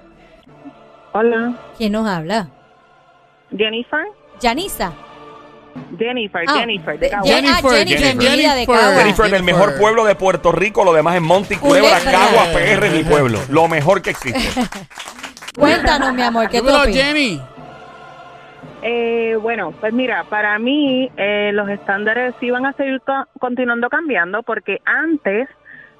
Hola, 1.12 1.52
¿quién 1.76 1.92
nos 1.92 2.09
habla? 2.09 2.49
Jennifer. 3.54 4.06
Yanisa. 4.40 4.92
Jennifer, 5.99 6.45
Ah, 6.49 6.55
Jennifer, 6.59 6.95
de 6.99 7.07
de- 7.07 7.11
Cagua. 7.11 7.26
Jen- 7.26 7.35
ah, 7.35 7.55
Jennifer, 7.61 7.71
Jennifer, 7.87 7.99
Jennifer. 8.07 8.19
vida 8.38 8.55
de 8.55 8.61
Jennifer. 8.67 8.75
Cagua. 8.81 8.99
Jennifer, 8.99 9.25
del 9.26 9.35
Jennifer. 9.41 9.55
mejor 9.55 9.79
pueblo 9.79 10.05
de 10.05 10.14
Puerto 10.14 10.52
Rico. 10.52 10.85
Lo 10.85 10.93
demás 10.93 11.14
es 11.17 11.23
Monte 11.23 11.55
y 11.55 11.57
Culebra. 11.59 11.99
Cagua, 12.05 12.45
PR, 12.52 12.91
mi 12.91 13.02
pueblo. 13.05 13.38
Lo 13.50 13.69
mejor 13.69 14.02
que 14.02 14.11
existe. 14.11 14.41
Cuéntanos, 15.59 16.14
mi 16.14 16.23
amor, 16.23 16.49
¿qué 16.49 16.61
tú 16.61 16.69
opinas? 16.69 16.88
Jenny. 16.97 17.41
Eh, 18.85 19.37
bueno, 19.41 19.73
pues 19.81 19.93
mira, 19.93 20.25
para 20.25 20.59
mí 20.59 21.09
eh, 21.17 21.50
los 21.52 21.69
estándares 21.69 22.35
sí 22.41 22.50
van 22.50 22.67
a 22.67 22.73
seguir 22.73 23.00
co- 23.02 23.26
continuando 23.38 23.88
cambiando 23.88 24.43
porque 24.43 24.81
antes 24.85 25.49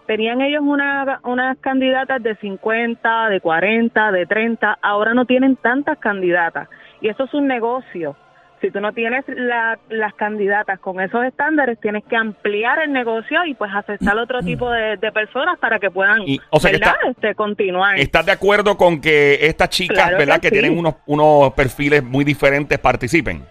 tenían 0.07 0.41
ellos 0.41 0.63
una, 0.65 1.21
unas 1.23 1.57
candidatas 1.59 2.21
de 2.23 2.35
50, 2.37 3.29
de 3.29 3.41
40, 3.41 4.11
de 4.11 4.27
30, 4.27 4.79
ahora 4.83 5.15
no 5.15 5.27
tienen 5.27 5.55
tantas 5.57 5.99
candidatas. 5.99 6.69
y 7.01 7.09
eso 7.09 7.25
es 7.25 7.35
un 7.35 7.47
negocio. 7.47 8.17
Si 8.63 8.71
tú 8.71 8.81
no 8.81 8.93
tienes 8.93 9.25
la- 9.29 9.79
las 9.91 10.15
candidatas 10.15 10.79
con 10.79 11.01
esos 11.01 11.23
estándares, 11.25 11.79
tienes 11.81 12.05
que 12.09 12.17
ampliar 12.17 12.81
el 12.81 12.93
negocio 12.93 13.45
y 13.45 13.53
pues 13.55 13.71
aceptar 13.75 14.17
otro 14.17 14.41
tipo 14.41 14.71
de, 14.71 14.97
de 14.97 15.13
personas 15.13 15.59
para 15.59 15.79
que 15.79 15.91
puedan, 15.91 16.23
Y, 16.27 16.41
o 16.49 16.59
sea, 16.61 16.71
que 16.71 16.79
¿verdad? 16.79 16.95
está- 16.95 17.11
Este, 17.11 17.35
continuar. 17.35 17.99
¿Estás 17.99 18.25
de 18.25 18.33
acuerdo 18.33 18.77
con 18.79 19.01
que 19.01 19.39
estas 19.47 19.69
chicas, 19.69 19.97
Claro 19.99 20.17
verdad, 20.19 20.37
que, 20.37 20.43
que 20.43 20.49
sí. 20.49 20.61
tienen 20.61 20.79
unos, 20.79 20.95
unos 21.07 21.53
perfiles 21.55 22.03
muy 22.05 22.25
diferentes 22.25 22.79
participen? 22.79 23.43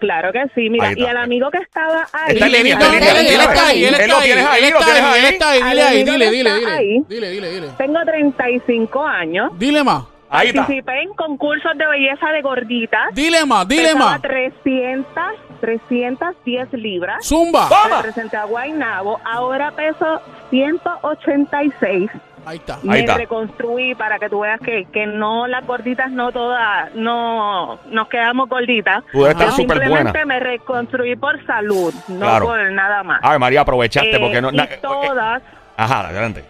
Claro 0.00 0.32
que 0.32 0.42
sí, 0.54 0.68
mira, 0.68 0.90
está. 0.90 1.00
y 1.00 1.06
al 1.06 1.16
amigo 1.16 1.50
que 1.50 1.58
estaba 1.58 2.06
ahí, 2.12 2.34
Está 2.34 2.46
en 2.46 2.52
línea, 2.52 2.74
está 2.74 2.86
en 2.86 2.92
línea, 2.92 3.10
él 3.10 3.16
está 3.40 3.66
ahí, 3.68 3.84
él 3.84 3.90
lo 3.92 3.96
está 3.96 4.18
ahí, 4.18 4.24
tienes 4.24 4.44
ahí, 4.46 4.64
él 4.64 4.70
lo 4.70 4.78
está 4.80 4.84
tienes 4.92 5.02
ahí, 5.02 5.18
él 5.18 5.24
ahí. 5.24 5.32
está 5.32 5.50
ahí, 5.50 5.62
dile 5.62 5.82
ahí, 5.82 6.04
dile, 6.04 6.30
dile, 6.30 6.54
dile, 6.54 6.70
ahí. 6.70 7.04
dile, 7.08 7.30
dile, 7.30 7.50
dile. 7.50 7.66
tengo 7.78 8.04
35 8.04 9.06
años, 9.06 9.50
Dile 9.58 9.82
más, 9.82 10.04
Ahí 10.30 10.48
está. 10.48 10.60
participé 10.62 11.02
en 11.02 11.14
concursos 11.14 11.72
de 11.76 11.86
belleza 11.86 12.28
de 12.30 12.42
gorditas, 12.42 13.14
dile 13.14 13.44
más, 13.46 13.68
dile 13.68 13.92
pesaba 13.92 14.10
más. 14.12 14.22
300, 14.22 15.22
310 15.60 16.72
libras, 16.74 17.26
Zumba. 17.26 17.68
¡Toma! 17.68 17.96
representé 17.98 18.36
a 18.36 18.44
Guaynabo, 18.44 19.20
ahora 19.24 19.70
peso 19.72 20.20
186. 20.50 22.10
Ahí 22.46 22.58
está. 22.58 22.74
Ahí 22.74 22.80
me 22.84 22.98
está. 23.00 23.16
reconstruí 23.16 23.94
para 23.94 24.18
que 24.18 24.28
tú 24.28 24.40
veas 24.40 24.60
que, 24.60 24.84
que 24.92 25.06
no 25.06 25.46
las 25.46 25.66
gorditas 25.66 26.10
no 26.10 26.30
todas 26.30 26.94
no 26.94 27.78
nos 27.86 28.06
quedamos 28.08 28.50
gorditas 28.50 29.02
Tú 29.12 29.24
Ajá. 29.24 29.50
súper 29.52 29.78
buena. 29.78 30.12
simplemente 30.12 30.24
me 30.26 30.40
reconstruí 30.40 31.16
por 31.16 31.42
salud 31.46 31.94
no 32.08 32.18
Claro. 32.18 32.44
por 32.46 32.70
nada 32.72 33.02
más 33.02 33.20
Ay, 33.22 33.38
María, 33.38 33.62
aprovechaste 33.62 34.16
Eh, 34.16 34.20
porque 34.20 34.42
no... 34.42 34.50
y 34.52 34.56
na- 34.56 34.64
eh, 34.64 34.78
todas 34.82 35.42
Ajá, 35.78 36.08
adelante. 36.08 36.44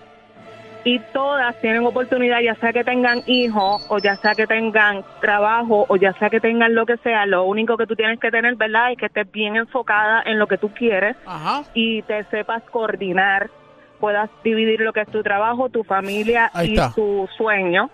Y 0.86 0.98
todas 1.12 1.58
tienen 1.60 1.84
oportunidad 1.86 2.40
ya 2.40 2.54
sea 2.56 2.72
que 2.72 2.84
tengan 2.84 3.20
hijos 3.26 3.86
o 3.88 3.98
ya 3.98 4.16
sea 4.16 4.34
que 4.34 4.46
tengan 4.46 5.02
trabajo 5.20 5.86
o 5.88 5.96
ya 5.96 6.12
sea 6.18 6.28
que 6.28 6.40
tengan 6.40 6.74
lo 6.74 6.84
que 6.84 6.96
sea 6.98 7.24
lo 7.26 7.44
único 7.44 7.76
que 7.78 7.86
tú 7.86 7.96
tienes 7.96 8.20
que 8.20 8.30
tener 8.30 8.54
verdad 8.56 8.92
es 8.92 8.98
que 8.98 9.06
estés 9.06 9.30
bien 9.32 9.56
enfocada 9.56 10.22
en 10.26 10.38
lo 10.38 10.46
que 10.46 10.58
tú 10.58 10.68
quieres 10.74 11.16
Ajá. 11.26 11.62
y 11.74 12.02
te 12.02 12.24
sepas 12.24 12.62
coordinar, 12.64 13.48
puedas 13.98 14.28
dividir 14.42 14.80
lo 14.80 14.92
que 14.92 15.00
es 15.00 15.08
tu 15.08 15.22
trabajo, 15.22 15.70
tu 15.70 15.84
familia 15.84 16.50
Ahí 16.52 16.70
y 16.70 16.74
está. 16.74 16.92
tu 16.94 17.26
sueño. 17.38 17.88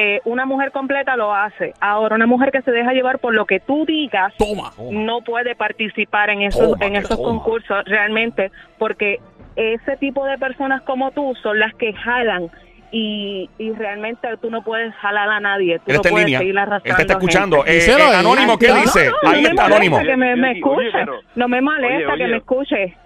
Eh, 0.00 0.20
una 0.24 0.46
mujer 0.46 0.70
completa 0.70 1.16
lo 1.16 1.34
hace. 1.34 1.74
Ahora, 1.80 2.14
una 2.14 2.26
mujer 2.28 2.52
que 2.52 2.62
se 2.62 2.70
deja 2.70 2.92
llevar 2.92 3.18
por 3.18 3.34
lo 3.34 3.46
que 3.46 3.58
tú 3.58 3.84
digas 3.84 4.32
Toma. 4.38 4.70
no 4.92 5.22
puede 5.22 5.56
participar 5.56 6.30
en 6.30 6.42
esos, 6.42 6.70
Toma, 6.72 6.86
en 6.86 6.94
esos 6.96 7.16
toma. 7.16 7.28
concursos 7.30 7.84
realmente 7.84 8.52
porque 8.78 9.18
ese 9.58 9.96
tipo 9.96 10.24
de 10.24 10.38
personas 10.38 10.82
como 10.82 11.10
tú 11.10 11.34
son 11.42 11.58
las 11.58 11.74
que 11.74 11.92
jalan 11.92 12.48
y, 12.90 13.50
y 13.58 13.72
realmente 13.72 14.28
tú 14.40 14.50
no 14.50 14.62
puedes 14.62 14.94
jalar 14.94 15.28
a 15.28 15.40
nadie. 15.40 15.78
Tú 15.80 15.90
Él 15.90 15.96
no 15.96 16.02
puedes 16.02 16.26
línea. 16.26 16.38
seguir 16.38 16.52
Él 16.52 16.58
arrastrando 16.58 16.96
te 16.96 17.02
está 17.02 17.12
escuchando. 17.14 17.66
Eh, 17.66 17.78
eh, 17.86 18.16
anónimo, 18.16 18.58
¿qué 18.58 18.68
No, 18.68 18.74
dice? 18.76 19.06
no, 19.06 19.16
no 19.22 19.28
Ahí 19.30 19.44
está 19.44 19.64
Anónimo. 19.66 20.00
que 20.00 20.16
me, 20.16 20.36
me 20.36 20.52
escuche. 20.52 20.88
pero- 20.92 21.20
no 21.34 21.48
me 21.48 21.60
molesta 21.60 22.12
Oye, 22.12 22.24
que 22.24 22.30
me 22.30 22.36
escuche. 22.38 22.96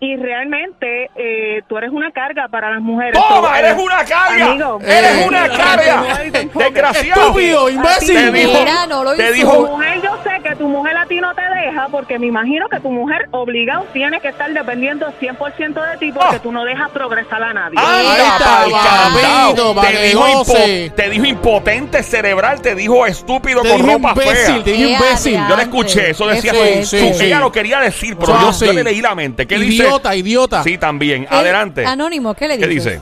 Y 0.00 0.14
realmente 0.14 1.10
eh, 1.16 1.60
tú 1.68 1.76
eres 1.76 1.90
una 1.90 2.12
carga 2.12 2.46
para 2.46 2.70
las 2.70 2.80
mujeres. 2.80 3.14
¡Toma! 3.28 3.58
¡Eres 3.58 3.72
eh, 3.76 3.82
una 3.82 4.04
carga! 4.04 4.46
amigo, 4.46 4.78
¡Eres 4.80 5.10
eh, 5.10 5.24
una 5.26 5.46
eh, 5.46 5.50
carga! 5.56 6.04
eh, 6.24 6.48
¡Desgraciado! 6.54 7.20
Estúpido, 7.22 7.66
Te 7.66 7.72
imbécil. 7.72 8.32
dijo, 8.32 8.58
Mira, 8.60 8.86
no 8.86 9.02
lo 9.02 9.14
te 9.16 9.32
dijo, 9.32 9.52
Tu 9.56 9.66
mujer, 9.66 10.00
yo 10.02 10.10
sé 10.22 10.40
que 10.48 10.54
tu 10.54 10.68
mujer 10.68 10.96
a 10.96 11.06
ti 11.06 11.20
no 11.20 11.34
te 11.34 11.42
deja 11.42 11.88
porque 11.90 12.16
me 12.20 12.26
imagino 12.26 12.68
que 12.68 12.78
tu 12.78 12.90
mujer 12.92 13.26
obligado 13.32 13.86
tiene 13.92 14.20
que 14.20 14.28
estar 14.28 14.52
dependiendo 14.52 15.12
100% 15.20 15.90
de 15.90 15.96
ti 15.98 16.12
porque 16.12 16.36
Ah. 16.36 16.40
tú 16.44 16.52
no 16.52 16.64
dejas 16.64 16.90
progresar 16.90 17.42
a 17.42 17.52
nadie. 17.52 17.76
Ahí 17.76 18.06
¡Anda, 18.06 19.18
papito, 19.18 19.80
Te 19.80 20.02
dijo, 20.06 20.28
impo- 20.28 20.94
te 20.94 21.10
dijo 21.10 21.24
impotente 21.24 22.02
cerebral, 22.04 22.60
te 22.60 22.76
dijo 22.76 23.04
estúpido 23.04 23.62
Te 23.62 23.68
con 23.70 23.78
dije 23.82 23.92
ropa 23.94 24.10
imbécil, 24.10 24.54
fea. 24.54 24.64
te 24.64 24.70
dije 24.70 24.84
Eh, 24.84 24.92
imbécil. 24.92 25.40
Yo 25.48 25.56
le 25.56 25.62
escuché, 25.64 26.10
eso 26.10 26.26
decía. 26.28 26.54
fuerte. 26.54 26.84
Sí, 26.84 27.14
sí. 27.14 27.24
Ella 27.24 27.40
lo 27.40 27.50
quería 27.50 27.80
decir, 27.80 28.16
pero 28.16 28.40
yo, 28.40 28.52
sí. 28.52 28.66
yo 28.66 28.72
le 28.72 28.84
leí 28.84 29.00
la 29.02 29.16
mente. 29.16 29.44
¿Qué 29.46 29.58
dice? 29.58 29.87
Idiota, 29.88 30.14
idiota. 30.16 30.62
Sí, 30.62 30.78
también. 30.78 31.26
¿Qué- 31.26 31.34
Adelante. 31.34 31.84
Anónimo, 31.84 32.34
¿qué 32.34 32.48
le 32.48 32.56
dice? 32.68 33.00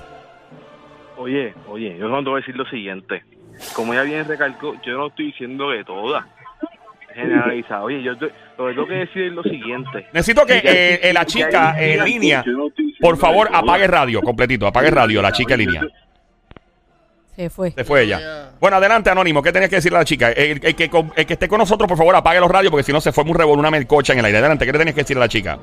Oye, 1.19 1.55
oye, 1.69 1.97
yo 1.99 2.09
no 2.09 2.19
te 2.23 2.29
voy 2.31 2.39
a 2.39 2.41
decir 2.41 2.57
lo 2.57 2.67
siguiente. 2.69 3.25
Como 3.75 3.95
ella 3.95 4.03
bien 4.03 4.27
recalcó, 4.29 4.75
yo 4.85 4.99
no 4.99 5.07
estoy 5.09 5.27
diciendo 5.27 5.71
de 5.71 5.83
todas. 5.85 6.25
Generalizada. 7.15 7.83
Oye, 7.83 8.03
yo 8.03 8.15
te- 8.19 8.27
lo 8.59 8.67
que 8.67 8.75
tengo 8.75 8.87
que 8.87 8.95
decir 8.95 9.23
es 9.23 9.33
lo 9.33 9.43
siguiente. 9.43 10.07
Necesito 10.13 10.45
que 10.45 10.61
Ya- 10.63 10.71
eh, 10.71 11.01
eh, 11.03 11.13
la 11.15 11.21
ya- 11.21 11.25
chica 11.27 11.51
ya- 11.51 11.81
en 11.83 11.97
ya- 11.99 12.05
línea, 12.05 12.45
no 12.47 12.69
por 13.01 13.17
favor, 13.17 13.49
apague 13.51 13.87
radio 13.87 14.21
completito. 14.21 14.67
Apague 14.67 14.91
radio, 14.91 15.23
la 15.23 15.33
chica 15.33 15.55
en 15.55 15.61
línea. 15.61 15.83
Se 17.35 17.49
fue. 17.51 17.71
Se 17.71 17.85
fue 17.85 18.03
ella. 18.03 18.51
Bueno, 18.61 18.77
adelante, 18.77 19.09
Anónimo. 19.11 19.43
¿Qué 19.43 19.53
tenías 19.53 19.69
que 19.71 19.77
decirle 19.77 19.97
a 19.97 20.01
la 20.01 20.05
chica? 20.07 20.31
El, 20.33 20.61
el 20.63 20.75
que, 20.75 20.89
con- 20.91 21.13
el 21.17 21.25
que 21.27 21.33
esté 21.35 21.49
con 21.49 21.59
nosotros, 21.59 21.89
por 21.89 21.97
favor, 21.97 22.15
apague 22.17 22.41
los 22.41 22.51
radios 22.51 22.71
porque 22.71 22.85
si 22.85 22.93
no 22.93 23.01
se 23.01 23.13
fue 23.13 23.25
muy 23.25 23.35
revolú 23.35 23.61
una 23.61 23.71
melcocha 23.71 24.13
en 24.13 24.19
el 24.19 24.25
aire. 24.27 24.39
Adelante, 24.39 24.67
¿qué 24.67 24.73
le 24.73 24.79
tenías 24.79 24.95
que 24.95 25.01
decirle 25.03 25.23
a 25.23 25.25
la 25.25 25.29
chica? 25.29 25.59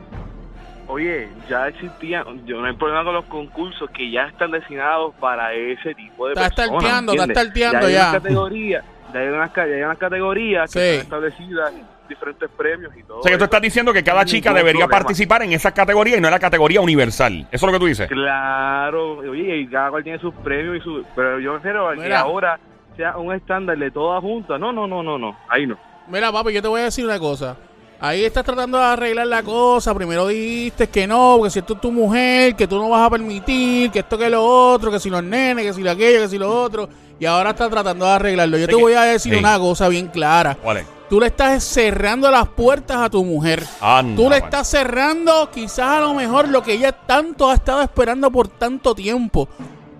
Oye, 0.93 1.27
ya 1.49 1.67
existían, 1.69 2.45
yo 2.45 2.61
no 2.61 2.67
hay 2.67 2.75
problema 2.75 3.03
con 3.03 3.15
los 3.15 3.25
concursos 3.25 3.89
que 3.89 4.11
ya 4.11 4.27
están 4.27 4.51
destinados 4.51 5.15
para 5.19 5.51
ese 5.53 5.95
tipo 5.95 6.27
de 6.27 6.33
Está 6.33 6.49
personas. 6.49 6.83
está 6.83 6.99
¿entiendes? 6.99 7.37
starteando 7.37 7.87
hay 7.87 7.93
ya. 7.93 8.09
unas 8.09 8.21
categorías, 8.21 8.85
ya 9.11 9.19
hay 9.19 9.27
unas, 9.29 9.51
ca- 9.51 9.67
ya 9.67 9.73
hay 9.73 9.81
unas 9.81 9.97
categorías 9.97 10.69
Sí. 10.71 10.77
que 10.79 10.89
están 10.97 11.05
establecidas, 11.23 11.73
diferentes 12.07 12.47
premios 12.55 12.95
y 12.95 13.01
todo. 13.03 13.19
O 13.19 13.23
sea, 13.23 13.31
que 13.31 13.37
tú 13.39 13.43
estás 13.45 13.61
diciendo 13.61 13.91
que 13.91 14.03
cada 14.03 14.23
chica 14.25 14.53
debería 14.53 14.85
problema. 14.85 14.99
participar 15.03 15.41
en 15.41 15.53
esa 15.53 15.73
categoría 15.73 16.17
y 16.17 16.21
no 16.21 16.27
en 16.27 16.33
la 16.33 16.39
categoría 16.39 16.79
universal. 16.79 17.47
Eso 17.51 17.65
es 17.65 17.71
lo 17.71 17.71
que 17.71 17.79
tú 17.79 17.85
dices. 17.87 18.07
Claro, 18.07 19.17
oye, 19.17 19.57
y 19.57 19.67
cada 19.67 19.89
cual 19.89 20.03
tiene 20.03 20.19
sus 20.19 20.33
premios 20.35 20.77
y 20.77 20.81
su... 20.81 21.03
Pero 21.15 21.39
yo 21.39 21.53
prefiero 21.53 21.89
a 21.89 21.95
que 21.95 22.13
ahora 22.13 22.59
sea 22.95 23.17
un 23.17 23.33
estándar 23.33 23.77
de 23.79 23.89
todas 23.89 24.21
juntas. 24.21 24.59
No, 24.59 24.71
no, 24.71 24.85
no, 24.85 25.01
no, 25.01 25.17
no, 25.17 25.35
ahí 25.49 25.65
no. 25.65 25.75
Mira, 26.07 26.31
papi, 26.31 26.53
yo 26.53 26.61
te 26.61 26.67
voy 26.67 26.81
a 26.81 26.83
decir 26.85 27.03
una 27.05 27.17
cosa. 27.17 27.57
Ahí 28.05 28.25
estás 28.25 28.43
tratando 28.43 28.77
de 28.77 28.83
arreglar 28.83 29.27
la 29.27 29.41
cosa. 29.43 29.93
Primero 29.95 30.27
dijiste 30.27 30.89
que 30.89 31.07
no, 31.07 31.39
que 31.41 31.49
si 31.49 31.59
esto 31.59 31.75
es 31.75 31.79
tu 31.79 31.89
mujer, 31.89 32.53
que 32.53 32.67
tú 32.67 32.77
no 32.77 32.89
vas 32.89 33.07
a 33.07 33.09
permitir, 33.09 33.91
que 33.91 33.99
esto 33.99 34.17
que 34.17 34.29
lo 34.29 34.43
otro, 34.43 34.91
que 34.91 34.99
si 34.99 35.09
los 35.09 35.23
nenes, 35.23 35.65
que 35.65 35.73
si 35.73 35.81
lo 35.81 35.91
aquello, 35.91 36.19
que 36.19 36.27
si 36.27 36.37
lo 36.37 36.51
otro. 36.63 36.89
Y 37.17 37.25
ahora 37.25 37.51
estás 37.51 37.69
tratando 37.69 38.03
de 38.05 38.11
arreglarlo. 38.11 38.57
Yo 38.57 38.67
te 38.67 38.75
que- 38.75 38.81
voy 38.81 38.91
a 38.91 39.03
decir 39.03 39.37
una 39.37 39.57
cosa 39.57 39.87
bien 39.87 40.09
clara. 40.09 40.57
¿Cuál 40.61 40.77
es? 40.79 40.85
Tú 41.09 41.17
le 41.21 41.27
estás 41.27 41.63
cerrando 41.63 42.29
las 42.29 42.49
puertas 42.49 42.97
a 42.97 43.09
tu 43.09 43.23
mujer. 43.23 43.63
Anda, 43.79 44.21
Tú 44.21 44.29
le 44.29 44.35
estás 44.37 44.67
cerrando 44.67 45.49
quizás 45.53 45.87
a 45.87 46.01
lo 46.01 46.13
mejor 46.13 46.49
lo 46.49 46.61
que 46.61 46.73
ella 46.73 46.91
tanto 46.91 47.49
ha 47.49 47.53
estado 47.53 47.81
esperando 47.83 48.29
por 48.29 48.49
tanto 48.49 48.93
tiempo. 48.93 49.47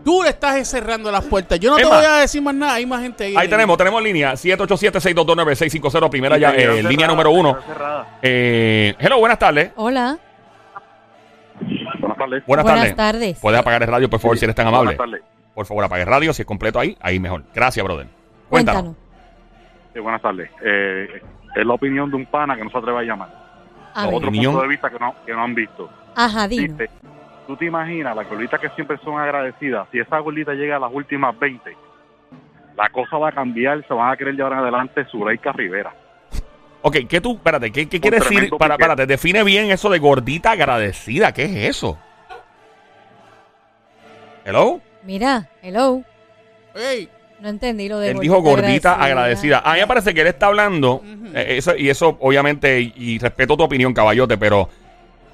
Tú 0.03 0.21
le 0.23 0.29
estás 0.29 0.67
cerrando 0.67 1.11
las 1.11 1.23
puertas. 1.25 1.59
Yo 1.59 1.71
no 1.71 1.77
Es 1.77 1.83
te 1.83 1.89
más, 1.89 1.97
voy 1.99 2.05
a 2.05 2.15
decir 2.19 2.41
más 2.41 2.53
nada. 2.53 2.73
Hay 2.73 2.85
más 2.85 3.01
gente 3.01 3.23
ahí. 3.23 3.35
Ahí 3.37 3.47
tenemos, 3.47 3.77
tenemos 3.77 4.01
línea 4.03 4.33
787-622-9650, 4.33 6.09
primera 6.09 6.37
ya, 6.37 6.51
eh, 6.51 6.83
línea 6.83 7.07
número 7.07 7.31
me 7.31 7.39
uno. 7.39 7.57
Eh, 8.21 8.95
hello, 8.99 9.19
buenas 9.19 9.39
tardes. 9.39 9.71
Hola. 9.75 10.17
Buenas 11.99 12.17
tardes. 12.17 12.43
Buenas, 12.45 12.65
Buenas 12.65 12.65
tardes. 12.65 12.95
tardes. 12.95 13.39
Puedes 13.39 13.59
apagar 13.59 13.81
el 13.83 13.87
radio, 13.89 14.09
por 14.09 14.19
favor, 14.19 14.37
si 14.37 14.45
eres 14.45 14.55
tan 14.55 14.67
amable. 14.67 14.95
Buenas 14.95 15.11
tardes. 15.11 15.21
Por 15.53 15.65
favor, 15.65 15.83
apague 15.85 16.01
el 16.03 16.09
radio. 16.09 16.33
Si 16.33 16.41
es 16.41 16.45
completo 16.47 16.79
ahí, 16.79 16.97
ahí 16.99 17.19
mejor. 17.19 17.43
Gracias, 17.53 17.83
brother. 17.83 18.07
Cuéntanos. 18.49 18.81
Cuéntanos. 18.83 19.03
Sí, 19.93 19.99
buenas 19.99 20.21
tardes. 20.21 20.49
Eh, 20.65 21.21
es 21.55 21.65
la 21.65 21.73
opinión 21.73 22.09
de 22.09 22.15
un 22.17 22.25
pana 22.25 22.55
que 22.55 22.63
no 22.63 22.69
se 22.71 22.77
atreve 22.77 22.99
a 22.99 23.03
llamar. 23.03 23.43
A. 23.93 24.07
Otro 24.07 24.29
Opinión. 24.29 24.53
punto 24.53 24.63
de 24.63 24.69
vista 24.69 24.89
que 24.89 24.97
no, 24.99 25.13
que 25.25 25.31
no 25.33 25.43
han 25.43 25.53
visto. 25.53 25.89
Ajá, 26.15 26.47
dino. 26.47 26.75
Tú 27.47 27.57
te 27.57 27.65
imaginas, 27.65 28.15
las 28.15 28.29
gorditas 28.29 28.59
que 28.59 28.69
siempre 28.69 28.97
son 29.03 29.19
agradecidas, 29.19 29.87
si 29.91 29.99
esa 29.99 30.19
gordita 30.19 30.53
llega 30.53 30.77
a 30.77 30.79
las 30.79 30.91
últimas 30.93 31.37
20, 31.37 31.75
la 32.77 32.89
cosa 32.89 33.17
va 33.17 33.29
a 33.29 33.31
cambiar, 33.31 33.85
se 33.87 33.93
van 33.93 34.11
a 34.11 34.17
querer 34.17 34.33
llevar 34.35 34.53
en 34.53 34.59
adelante 34.59 35.05
Zuleika 35.11 35.51
Rivera. 35.51 35.93
Ok, 36.81 36.97
¿qué 37.07 37.21
tú, 37.21 37.35
espérate, 37.35 37.71
qué, 37.71 37.87
qué 37.87 37.99
quiere 37.99 38.19
decir? 38.19 38.49
Para, 38.57 38.75
espérate, 38.75 39.05
define 39.05 39.43
bien 39.43 39.71
eso 39.71 39.89
de 39.89 39.99
gordita 39.99 40.51
agradecida. 40.51 41.33
¿Qué 41.33 41.45
es 41.45 41.77
eso? 41.77 41.97
Hello. 44.45 44.81
Mira, 45.03 45.49
hello. 45.61 46.01
Ey, 46.75 47.09
No 47.39 47.49
entendí 47.49 47.87
lo 47.87 47.99
de 47.99 48.11
Él 48.11 48.19
dijo 48.19 48.41
gordita 48.41 48.95
agradecida. 48.95 49.59
A 49.59 49.73
mí 49.73 49.79
me 49.79 49.87
parece 49.87 50.13
que 50.13 50.21
él 50.21 50.27
está 50.27 50.47
hablando, 50.47 51.01
eh, 51.33 51.57
eso, 51.57 51.75
y 51.75 51.89
eso 51.89 52.17
obviamente, 52.19 52.79
y, 52.81 52.93
y 52.95 53.19
respeto 53.19 53.55
tu 53.55 53.63
opinión, 53.63 53.93
caballote, 53.93 54.37
pero 54.37 54.69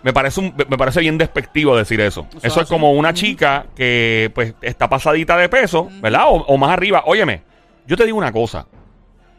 me 0.04 0.14
parece, 0.14 0.40
un, 0.40 0.54
me 0.70 0.78
parece 0.78 1.02
bien 1.02 1.18
despectivo 1.18 1.76
decir 1.76 2.00
eso. 2.02 2.26
Eso 2.30 2.38
Eso 2.40 2.48
es 2.62 2.66
así. 2.66 2.70
como 2.74 2.94
una 2.94 3.14
chica 3.14 3.66
que 3.76 4.32
pues 4.34 4.54
está 4.62 4.88
pasadita 4.90 5.38
de 5.38 5.50
peso, 5.50 5.90
¿verdad? 6.02 6.26
O, 6.28 6.36
o 6.46 6.58
más 6.58 6.72
arriba. 6.72 7.04
Óyeme, 7.06 7.42
yo 7.86 7.98
te 7.98 8.06
digo 8.06 8.18
una 8.18 8.32
cosa. 8.32 8.66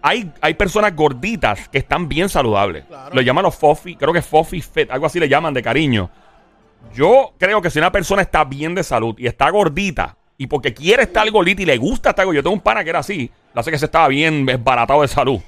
Hay, 0.02 0.32
hay 0.40 0.54
personas 0.54 0.94
gorditas 0.96 1.68
que 1.68 1.78
están 1.78 2.08
bien 2.08 2.28
saludables. 2.28 2.84
Claro. 2.86 3.14
Lo 3.14 3.20
llaman 3.20 3.44
los 3.44 3.54
fofi, 3.54 3.96
creo 3.96 4.12
que 4.12 4.22
fofi 4.22 4.62
fit, 4.62 4.90
algo 4.90 5.06
así 5.06 5.20
le 5.20 5.28
llaman 5.28 5.52
de 5.52 5.62
cariño. 5.62 6.10
Yo 6.94 7.34
creo 7.38 7.60
que 7.60 7.70
si 7.70 7.78
una 7.78 7.92
persona 7.92 8.22
está 8.22 8.44
bien 8.44 8.74
de 8.74 8.82
salud 8.82 9.14
y 9.18 9.26
está 9.26 9.50
gordita, 9.50 10.16
y 10.38 10.46
porque 10.46 10.72
quiere 10.72 11.02
estar 11.02 11.30
gordita 11.30 11.60
y 11.60 11.66
le 11.66 11.76
gusta 11.76 12.10
estar 12.10 12.24
gordita, 12.24 12.38
yo 12.38 12.42
tengo 12.44 12.54
un 12.54 12.62
pana 12.62 12.82
que 12.82 12.88
era 12.88 13.00
así, 13.00 13.30
lo 13.52 13.60
hace 13.60 13.70
que 13.70 13.78
se 13.78 13.84
estaba 13.84 14.08
bien 14.08 14.46
baratado 14.64 15.02
de 15.02 15.08
salud. 15.08 15.38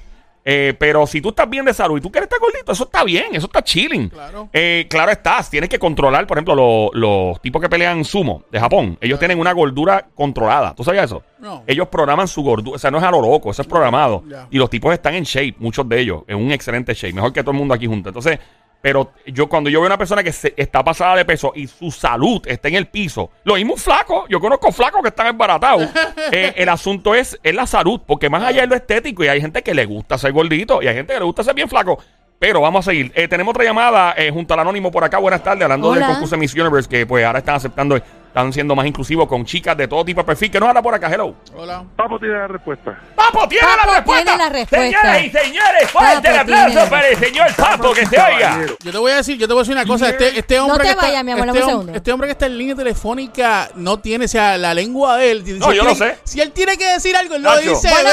Eh, 0.45 0.73
pero 0.77 1.07
si 1.07 1.21
tú 1.21 1.29
estás 1.29 1.49
bien 1.49 1.63
de 1.63 1.73
salud 1.73 1.97
y 1.97 2.01
tú 2.01 2.11
quieres 2.11 2.25
estar 2.27 2.39
gordito, 2.39 2.71
eso 2.73 2.83
está 2.83 3.03
bien, 3.03 3.27
eso 3.33 3.45
está 3.45 3.63
chilling. 3.63 4.09
Claro. 4.09 4.49
Eh, 4.51 4.87
claro 4.89 5.11
estás, 5.11 5.49
tienes 5.49 5.69
que 5.69 5.79
controlar, 5.79 6.27
por 6.27 6.37
ejemplo, 6.37 6.53
lo- 6.55 6.89
los 6.93 7.41
tipos 7.41 7.61
que 7.61 7.69
pelean 7.69 8.03
sumo 8.03 8.43
de 8.51 8.59
Japón. 8.59 8.97
Ellos 8.99 9.19
tienen 9.19 9.39
una 9.39 9.53
gordura 9.53 10.05
controlada. 10.13 10.73
¿Tú 10.75 10.83
sabías 10.83 11.05
eso? 11.05 11.23
No. 11.39 11.63
Ellos 11.65 11.87
programan 11.87 12.27
su 12.27 12.41
gordura, 12.43 12.75
o 12.75 12.79
sea, 12.79 12.91
no 12.91 12.97
es 12.97 13.03
a 13.03 13.11
lo 13.11 13.21
loco, 13.21 13.51
eso 13.51 13.61
es 13.61 13.67
programado. 13.67 14.23
Y 14.51 14.57
los 14.57 14.69
tipos 14.69 14.93
están 14.93 15.13
en 15.15 15.23
shape, 15.23 15.55
muchos 15.59 15.87
de 15.87 15.99
ellos, 16.01 16.23
en 16.27 16.37
un 16.37 16.51
excelente 16.51 16.93
shape, 16.93 17.13
mejor 17.13 17.31
que 17.31 17.41
todo 17.41 17.51
el 17.51 17.57
mundo 17.57 17.73
aquí 17.73 17.87
junto. 17.87 18.09
Entonces, 18.09 18.39
pero 18.83 19.13
yo 19.25 19.47
cuando 19.47 19.69
yo 19.69 19.79
veo 19.79 19.87
una 19.87 19.97
persona 19.97 20.21
que 20.21 20.33
se- 20.33 20.53
está 20.57 20.83
pasada 20.83 21.15
de 21.15 21.23
peso 21.23 21.53
y 21.55 21.67
su 21.67 21.89
salud 21.89 22.41
está 22.45 22.67
en 22.67 22.75
el 22.75 22.87
piso, 22.87 23.29
lo 23.45 23.55
mismo 23.55 23.75
un 23.75 23.79
flaco, 23.79 24.25
yo 24.27 24.41
conozco 24.41 24.73
flacos 24.73 25.01
que 25.01 25.07
están 25.07 25.27
embaratados. 25.27 25.89
Eh, 26.31 26.53
el 26.57 26.67
asunto 26.69 27.15
es, 27.15 27.39
es 27.43 27.53
la 27.55 27.65
salud, 27.67 28.01
porque 28.05 28.29
más 28.29 28.43
allá 28.43 28.61
de 28.61 28.67
lo 28.67 28.75
estético, 28.75 29.23
y 29.23 29.27
hay 29.29 29.39
gente 29.39 29.61
que 29.61 29.73
le 29.73 29.85
gusta 29.85 30.17
ser 30.17 30.31
gordito 30.33 30.81
y 30.81 30.87
hay 30.87 30.95
gente 30.95 31.13
que 31.13 31.19
le 31.19 31.25
gusta 31.25 31.43
ser 31.43 31.53
bien 31.53 31.69
flaco. 31.69 31.97
Pero 32.39 32.59
vamos 32.59 32.85
a 32.85 32.91
seguir. 32.91 33.11
Eh, 33.15 33.27
tenemos 33.29 33.51
otra 33.53 33.63
llamada 33.63 34.15
eh, 34.17 34.29
junto 34.31 34.53
al 34.53 34.59
anónimo 34.61 34.91
por 34.91 35.03
acá. 35.03 35.17
Buenas 35.19 35.41
tardes, 35.43 35.63
hablando 35.63 35.93
del 35.93 36.03
Hola. 36.03 36.11
concurso 36.13 36.35
de 36.35 36.39
Miss 36.41 36.53
Universe, 36.53 36.89
que 36.89 37.05
pues 37.05 37.23
ahora 37.25 37.39
están 37.39 37.55
aceptando, 37.55 37.97
están 38.33 38.51
siendo 38.51 38.75
más 38.75 38.87
inclusivos 38.87 39.27
con 39.27 39.45
chicas 39.45 39.77
de 39.77 39.87
todo 39.87 40.03
tipo 40.03 40.21
de 40.21 40.25
perfil. 40.25 40.49
que 40.49 40.59
nos 40.59 40.67
habla 40.67 40.81
por 40.81 40.91
acá? 40.95 41.07
Hello. 41.13 41.35
Hola. 41.55 41.83
Papo 41.95 42.17
tiene 42.17 42.33
la 42.33 42.47
respuesta. 42.47 42.99
Papo 43.15 43.47
tiene 43.47 43.67
Papo 43.67 43.85
la 43.85 43.93
respuesta. 43.97 44.23
tiene 44.25 44.43
la 44.43 44.49
respuesta. 44.49 45.01
Señoras 45.01 45.23
y 45.23 45.29
señores, 45.29 45.91
fuerte 45.91 46.27
el 46.29 46.37
aplauso 46.39 46.89
para 46.89 47.07
el 47.09 47.17
señor 47.19 47.55
Papo 47.55 47.93
que 47.93 48.05
se 48.07 48.19
oiga. 48.19 48.59
Yo 48.83 48.91
te 48.91 48.97
voy 48.97 49.11
a 49.11 49.15
decir, 49.17 49.37
yo 49.37 49.47
te 49.47 49.53
voy 49.53 49.61
a 49.61 49.63
decir 49.65 49.75
una 49.75 49.85
cosa. 49.85 50.09
Este, 50.09 50.39
este 50.39 50.59
hombre 50.59 50.77
te 50.79 50.83
que 50.83 50.89
está, 50.89 51.05
vayas, 51.05 51.23
mi 51.23 51.31
amor, 51.31 51.47
este, 51.49 51.63
hom- 51.63 51.95
este 51.95 52.11
hombre 52.11 52.27
que 52.27 52.31
está 52.31 52.45
en 52.47 52.57
línea 52.57 52.75
telefónica 52.75 53.69
no 53.75 53.99
tiene, 53.99 54.25
o 54.25 54.27
sea, 54.27 54.57
la 54.57 54.73
lengua 54.73 55.17
de 55.17 55.29
él. 55.29 55.43
Si 55.45 55.53
No, 55.59 55.69
él 55.69 55.77
yo 55.77 55.83
lo 55.83 55.93
tiene- 55.95 56.13
sé. 56.15 56.19
Si 56.23 56.41
él 56.41 56.51
tiene 56.53 56.75
que 56.75 56.87
decir 56.87 57.15
algo, 57.15 57.35
él 57.35 57.43
lo 57.43 57.51
Nacho. 57.53 57.69
dice, 57.69 57.87
Bueno, 57.91 58.09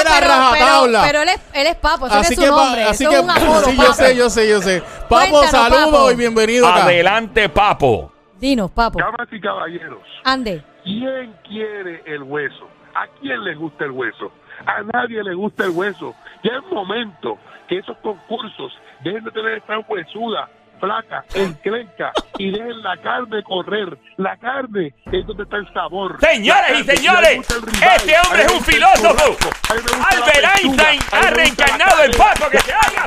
pero, 1.03 1.23
él 1.23 1.29
es, 1.31 1.41
él 1.55 1.67
es 1.67 1.77
papo, 1.77 2.07
ese 2.09 2.17
así 2.17 2.35
es 2.35 2.39
su 2.39 2.45
que, 2.45 2.51
nombre. 2.51 2.83
así 2.85 3.05
eso 3.05 3.11
que, 3.11 3.17
es 3.17 3.23
un 3.23 3.31
apodo, 3.31 3.65
sí, 3.71 3.77
yo 3.79 3.95
sé, 3.95 4.17
yo 4.17 4.29
sé, 4.29 4.49
yo 4.51 4.61
sé. 4.61 4.83
Papo, 5.09 5.47
saludos 5.47 6.13
y 6.13 6.17
bienvenido. 6.17 6.67
Adelante, 6.67 7.49
Papo. 7.49 8.13
Dinos, 8.41 8.71
papo. 8.71 8.99
Damas 8.99 9.29
y 9.31 9.39
caballeros, 9.39 10.03
Ande. 10.25 10.63
¿quién 10.83 11.35
quiere 11.47 12.03
el 12.07 12.23
hueso? 12.23 12.69
¿A 12.95 13.07
quién 13.21 13.45
le 13.45 13.55
gusta 13.55 13.85
el 13.85 13.91
hueso? 13.91 14.33
A 14.65 14.83
nadie 14.95 15.23
le 15.23 15.35
gusta 15.35 15.65
el 15.65 15.71
hueso. 15.71 16.15
Ya 16.43 16.53
es 16.57 16.73
momento 16.73 17.39
que 17.69 17.79
esos 17.79 17.97
concursos 17.99 18.73
dejen 19.05 19.25
de 19.25 19.31
tener 19.31 19.59
esta 19.59 19.79
huesuda, 19.81 20.49
flaca, 20.81 21.25
enclenca 21.35 22.13
y 22.39 22.51
dejen 22.51 22.83
la 22.83 22.97
carne 22.97 23.43
correr. 23.43 23.99
La 24.17 24.37
carne 24.39 24.95
es 25.13 25.27
donde 25.27 25.43
está 25.43 25.59
el 25.59 25.73
sabor. 25.75 26.19
Señoras 26.21 26.71
La 26.71 26.79
y 26.81 26.85
señores, 26.85 27.51
el 27.51 27.89
este 27.97 28.15
hombre 28.25 28.43
es 28.43 28.53
un 28.53 28.57
el 28.57 28.65
filósofo. 28.65 29.51
Albert 29.69 30.59
Einstein 30.63 31.01
ha 31.13 31.31
reencarnado 31.31 32.05
en 32.05 32.13
carne 32.13 32.17
Papo 32.17 32.51
que 32.51 32.59
se 32.59 32.73
haga. 32.73 33.05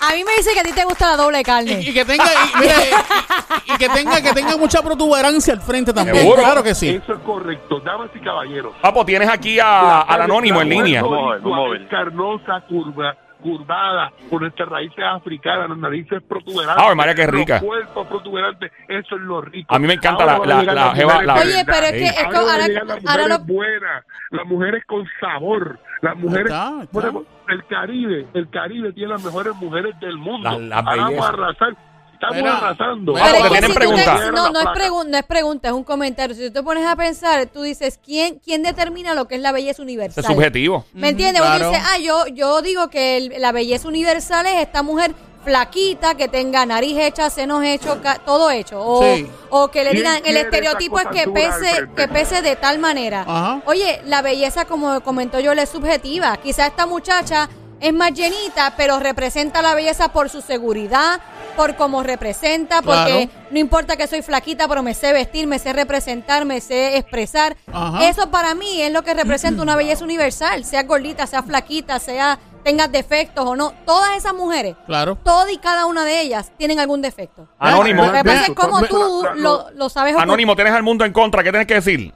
A 0.00 0.14
mí 0.14 0.24
me 0.24 0.32
dice 0.36 0.52
que 0.54 0.60
a 0.60 0.62
ti 0.62 0.72
te 0.72 0.84
gusta 0.84 1.10
la 1.10 1.16
doble 1.16 1.42
carne. 1.42 1.80
Y, 1.82 1.90
y 1.90 1.92
que 1.92 2.04
tenga, 2.04 2.24
y, 2.24 2.58
mira, 2.60 2.74
y- 3.66 3.72
y 3.72 3.76
que 3.76 3.88
tenga, 3.90 4.20
que 4.22 4.32
tenga 4.32 4.56
mucha 4.56 4.82
protuberancia 4.82 5.52
al 5.54 5.60
frente 5.60 5.92
también. 5.92 6.16
Seguro. 6.16 6.42
Claro 6.42 6.62
que 6.62 6.74
sí. 6.74 6.88
Eso 6.88 7.12
es 7.14 7.20
correcto, 7.20 7.80
damas 7.80 8.10
y 8.14 8.20
caballeros. 8.20 8.72
Papo, 8.80 9.04
tienes 9.04 9.28
aquí 9.28 9.58
a- 9.60 10.00
al 10.02 10.22
anónimo 10.22 10.60
en 10.62 10.68
línea. 10.70 11.02
muy 11.02 11.10
Vamos 11.10 11.30
a 11.30 11.34
ver, 11.34 11.40
vamos 11.42 11.66
a 11.66 11.70
ver. 11.72 11.88
Carnosa, 11.88 12.60
curva, 12.68 13.16
curvada, 13.40 14.12
con 14.28 14.40
nuestras 14.40 14.68
raíces 14.68 15.04
africanas, 15.04 15.68
las 15.68 15.78
narices 15.78 16.22
protuberantes. 16.28 16.84
Ay, 16.86 16.94
María, 16.96 17.14
qué 17.14 17.26
rica. 17.26 17.54
Los 17.54 17.62
cuerpos 17.64 18.06
protuberantes, 18.08 18.72
eso 18.88 19.16
es 19.16 19.22
lo 19.22 19.40
rico. 19.40 19.74
A 19.74 19.78
mí 19.78 19.86
me 19.86 19.94
encanta 19.94 20.24
Ahora 20.24 20.38
la- 20.46 20.56
la- 20.56 20.62
la 20.62 20.74
las 20.74 20.94
jeva- 20.94 21.12
mujeres 21.22 21.26
la- 21.26 21.34
Oye, 21.34 21.64
pero 21.66 21.86
es 21.86 21.92
que 21.92 22.06
es 22.06 22.24
Ahora 22.24 22.38
ahora, 22.40 22.66
llegar 22.68 22.86
las 22.86 22.96
ahora 23.06 23.22
mujeres 23.22 23.38
lo, 23.48 23.54
buenas, 23.54 24.04
las 24.30 24.46
mujeres 24.46 24.84
con 24.86 25.06
sabor, 25.20 25.78
las 26.02 26.16
mujeres... 26.16 26.46
está, 26.46 26.82
está. 26.82 26.88
Bueno, 26.92 27.24
el 27.48 27.64
Caribe, 27.66 28.26
el 28.34 28.50
Caribe 28.50 28.92
tiene 28.92 29.10
las 29.12 29.24
mejores 29.24 29.54
mujeres 29.56 29.98
del 30.00 30.16
mundo. 30.16 30.48
Ahora 30.48 30.82
Vamos 30.82 31.24
a 31.24 31.28
arrasar. 31.28 31.76
Estamos 32.22 32.36
Mira, 32.36 32.58
arrasando. 32.58 33.12
porque 33.14 33.48
tienen 33.48 33.62
si 33.62 33.66
tú 33.68 33.72
te- 33.72 33.74
preguntas. 33.78 34.20
no, 34.26 34.30
no 34.50 34.58
es, 34.60 34.64
no 34.64 35.22
pregunta, 35.26 35.68
es 35.68 35.72
un 35.74 35.84
comentario. 35.84 36.36
Si 36.36 36.46
tú 36.48 36.52
te 36.52 36.62
pones 36.62 36.84
a 36.86 36.94
pensar, 36.94 37.46
tú 37.46 37.62
dices, 37.62 37.98
¿quién, 38.04 38.38
quién 38.44 38.62
determina 38.62 39.14
lo 39.14 39.26
que 39.26 39.36
es 39.36 39.40
la 39.40 39.52
belleza 39.52 39.80
universal? 39.80 40.22
Es 40.22 40.30
subjetivo. 40.30 40.84
¿Me 40.92 41.08
entiendes? 41.08 41.40
Uno 41.40 41.50
claro. 41.56 41.70
dice, 41.70 41.82
ah, 41.82 41.98
yo, 41.98 42.26
yo 42.26 42.60
digo 42.60 42.88
que 42.90 43.16
el- 43.16 43.34
la 43.38 43.52
belleza 43.52 43.88
universal 43.88 44.44
es 44.46 44.60
esta 44.60 44.82
mujer 44.82 45.14
flaquita, 45.42 46.14
que 46.16 46.28
tenga 46.28 46.66
nariz 46.66 46.98
hecha, 46.98 47.30
senos 47.30 47.64
hechos, 47.64 47.96
ca- 48.02 48.18
todo 48.18 48.50
hecho. 48.50 48.78
O, 48.84 49.02
Sí. 49.02 49.26
o 49.48 49.68
que 49.68 49.84
le 49.84 49.92
¿Quién 49.92 50.02
digan, 50.02 50.22
el 50.26 50.36
estereotipo 50.36 51.00
es 51.00 51.06
que 51.06 51.26
pese, 51.28 51.88
que 51.96 52.06
pese 52.08 52.42
de 52.42 52.56
tal 52.56 52.78
manera. 52.78 53.22
Ajá. 53.26 53.62
Oye, 53.64 54.02
la 54.04 54.20
belleza, 54.20 54.66
como 54.66 55.00
comentó 55.00 55.40
yo, 55.40 55.52
es 55.52 55.70
subjetiva. 55.70 56.36
Quizá 56.36 56.66
esta 56.66 56.84
muchacha 56.84 57.48
es 57.80 57.92
más 57.94 58.12
llenita, 58.12 58.74
pero 58.76 58.98
representa 59.00 59.62
la 59.62 59.74
belleza 59.74 60.08
por 60.12 60.28
su 60.28 60.40
seguridad, 60.42 61.20
por 61.56 61.76
cómo 61.76 62.02
representa, 62.02 62.82
porque 62.82 63.28
Claro. 63.28 63.46
no 63.50 63.58
importa 63.58 63.96
que 63.96 64.06
soy 64.06 64.22
flaquita, 64.22 64.68
pero 64.68 64.82
me 64.82 64.94
sé 64.94 65.12
vestir, 65.12 65.46
me 65.46 65.58
sé 65.58 65.72
representar, 65.72 66.44
me 66.44 66.60
sé 66.60 66.96
expresar. 66.96 67.56
Ajá. 67.72 68.06
Eso 68.08 68.30
para 68.30 68.54
mí 68.54 68.80
es 68.82 68.92
lo 68.92 69.02
que 69.02 69.14
representa 69.14 69.62
una 69.62 69.76
belleza 69.76 70.04
universal, 70.04 70.64
sea 70.64 70.82
gordita, 70.84 71.26
sea 71.26 71.42
flaquita, 71.42 71.98
sea 71.98 72.38
tengas 72.62 72.92
defectos 72.92 73.46
o 73.46 73.56
no. 73.56 73.72
Todas 73.86 74.16
esas 74.18 74.34
mujeres, 74.34 74.76
Claro. 74.84 75.16
todas 75.24 75.50
y 75.50 75.56
cada 75.56 75.86
una 75.86 76.04
de 76.04 76.20
ellas 76.20 76.52
tienen 76.58 76.78
algún 76.78 77.00
defecto. 77.00 77.48
Anónimo. 77.58 78.04
Lo 78.04 78.12
que 78.12 78.22
pasa 78.24 78.42
es 78.48 78.50
cómo 78.54 78.80
Ve- 78.80 78.88
tú 78.88 79.24
lo, 79.36 79.70
lo 79.74 79.88
sabes. 79.88 80.14
Anónimo, 80.16 80.54
tienes 80.54 80.74
al 80.74 80.82
mundo 80.82 81.06
en 81.06 81.12
contra. 81.14 81.42
¿Qué 81.42 81.50
tienes 81.50 81.66
que 81.66 81.74
decir? 81.74 82.12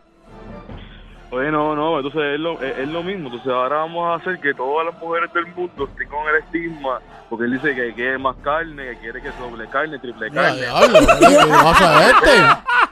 Oye, 1.35 1.51
no, 1.51 1.75
no, 1.75 1.97
entonces 1.97 2.35
es 2.35 2.41
lo, 2.41 2.53
es, 2.63 2.79
es 2.79 2.89
lo 2.89 3.03
mismo. 3.03 3.27
Entonces 3.27 3.53
ahora 3.53 3.79
vamos 3.79 4.09
a 4.09 4.15
hacer 4.15 4.41
que 4.41 4.55
todas 4.55 4.87
las 4.87 4.99
mujeres 5.01 5.33
del 5.33 5.47
mundo 5.49 5.85
estén 5.85 6.09
con 6.09 6.29
el 6.29 6.37
estigma, 6.37 7.01
porque 7.29 7.47
él 7.47 7.53
dice 7.55 7.75
que 7.75 7.93
quiere 7.93 8.19
más 8.19 8.37
carne, 8.37 8.91
que 8.91 8.97
quiere 8.99 9.21
que 9.21 9.31
doble 9.33 9.67
carne, 9.69 9.99
triple 9.99 10.31
carne. 10.31 10.61
diablo, 10.61 10.99
¿qué 11.01 11.47
pasa 11.51 11.99
a 11.99 12.11
este? 12.11 12.37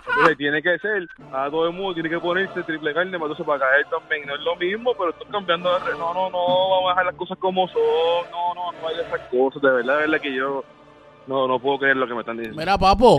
Entonces 0.08 0.36
tiene 0.36 0.60
que 0.60 0.78
ser, 0.80 1.08
a 1.32 1.48
todo 1.50 1.68
el 1.68 1.72
mundo 1.72 1.94
tiene 1.94 2.10
que 2.10 2.18
ponerse 2.18 2.64
triple 2.64 2.92
carne, 2.92 3.12
para 3.12 3.30
entonces 3.30 3.46
para 3.46 3.60
caer 3.60 3.86
también. 3.88 4.26
No 4.26 4.34
es 4.34 4.40
lo 4.40 4.56
mismo, 4.56 4.92
pero 4.98 5.10
esto 5.10 5.24
cambiando. 5.30 5.72
de 5.78 5.92
No, 5.92 6.12
no, 6.12 6.28
no, 6.28 6.70
vamos 6.70 6.86
a 6.86 6.90
dejar 6.90 7.06
las 7.06 7.14
cosas 7.14 7.38
como 7.38 7.68
son. 7.68 7.80
No, 8.32 8.54
no, 8.54 8.72
no 8.72 8.88
hay 8.88 8.96
esas 8.96 9.20
cosas. 9.30 9.62
De 9.62 9.70
verdad, 9.70 9.94
de 9.94 10.00
verdad 10.00 10.20
que 10.20 10.34
yo 10.34 10.64
no, 11.28 11.46
no 11.46 11.60
puedo 11.60 11.78
creer 11.78 11.96
lo 11.96 12.08
que 12.08 12.14
me 12.14 12.20
están 12.20 12.38
diciendo. 12.38 12.60
Mira, 12.60 12.76
papo. 12.76 13.18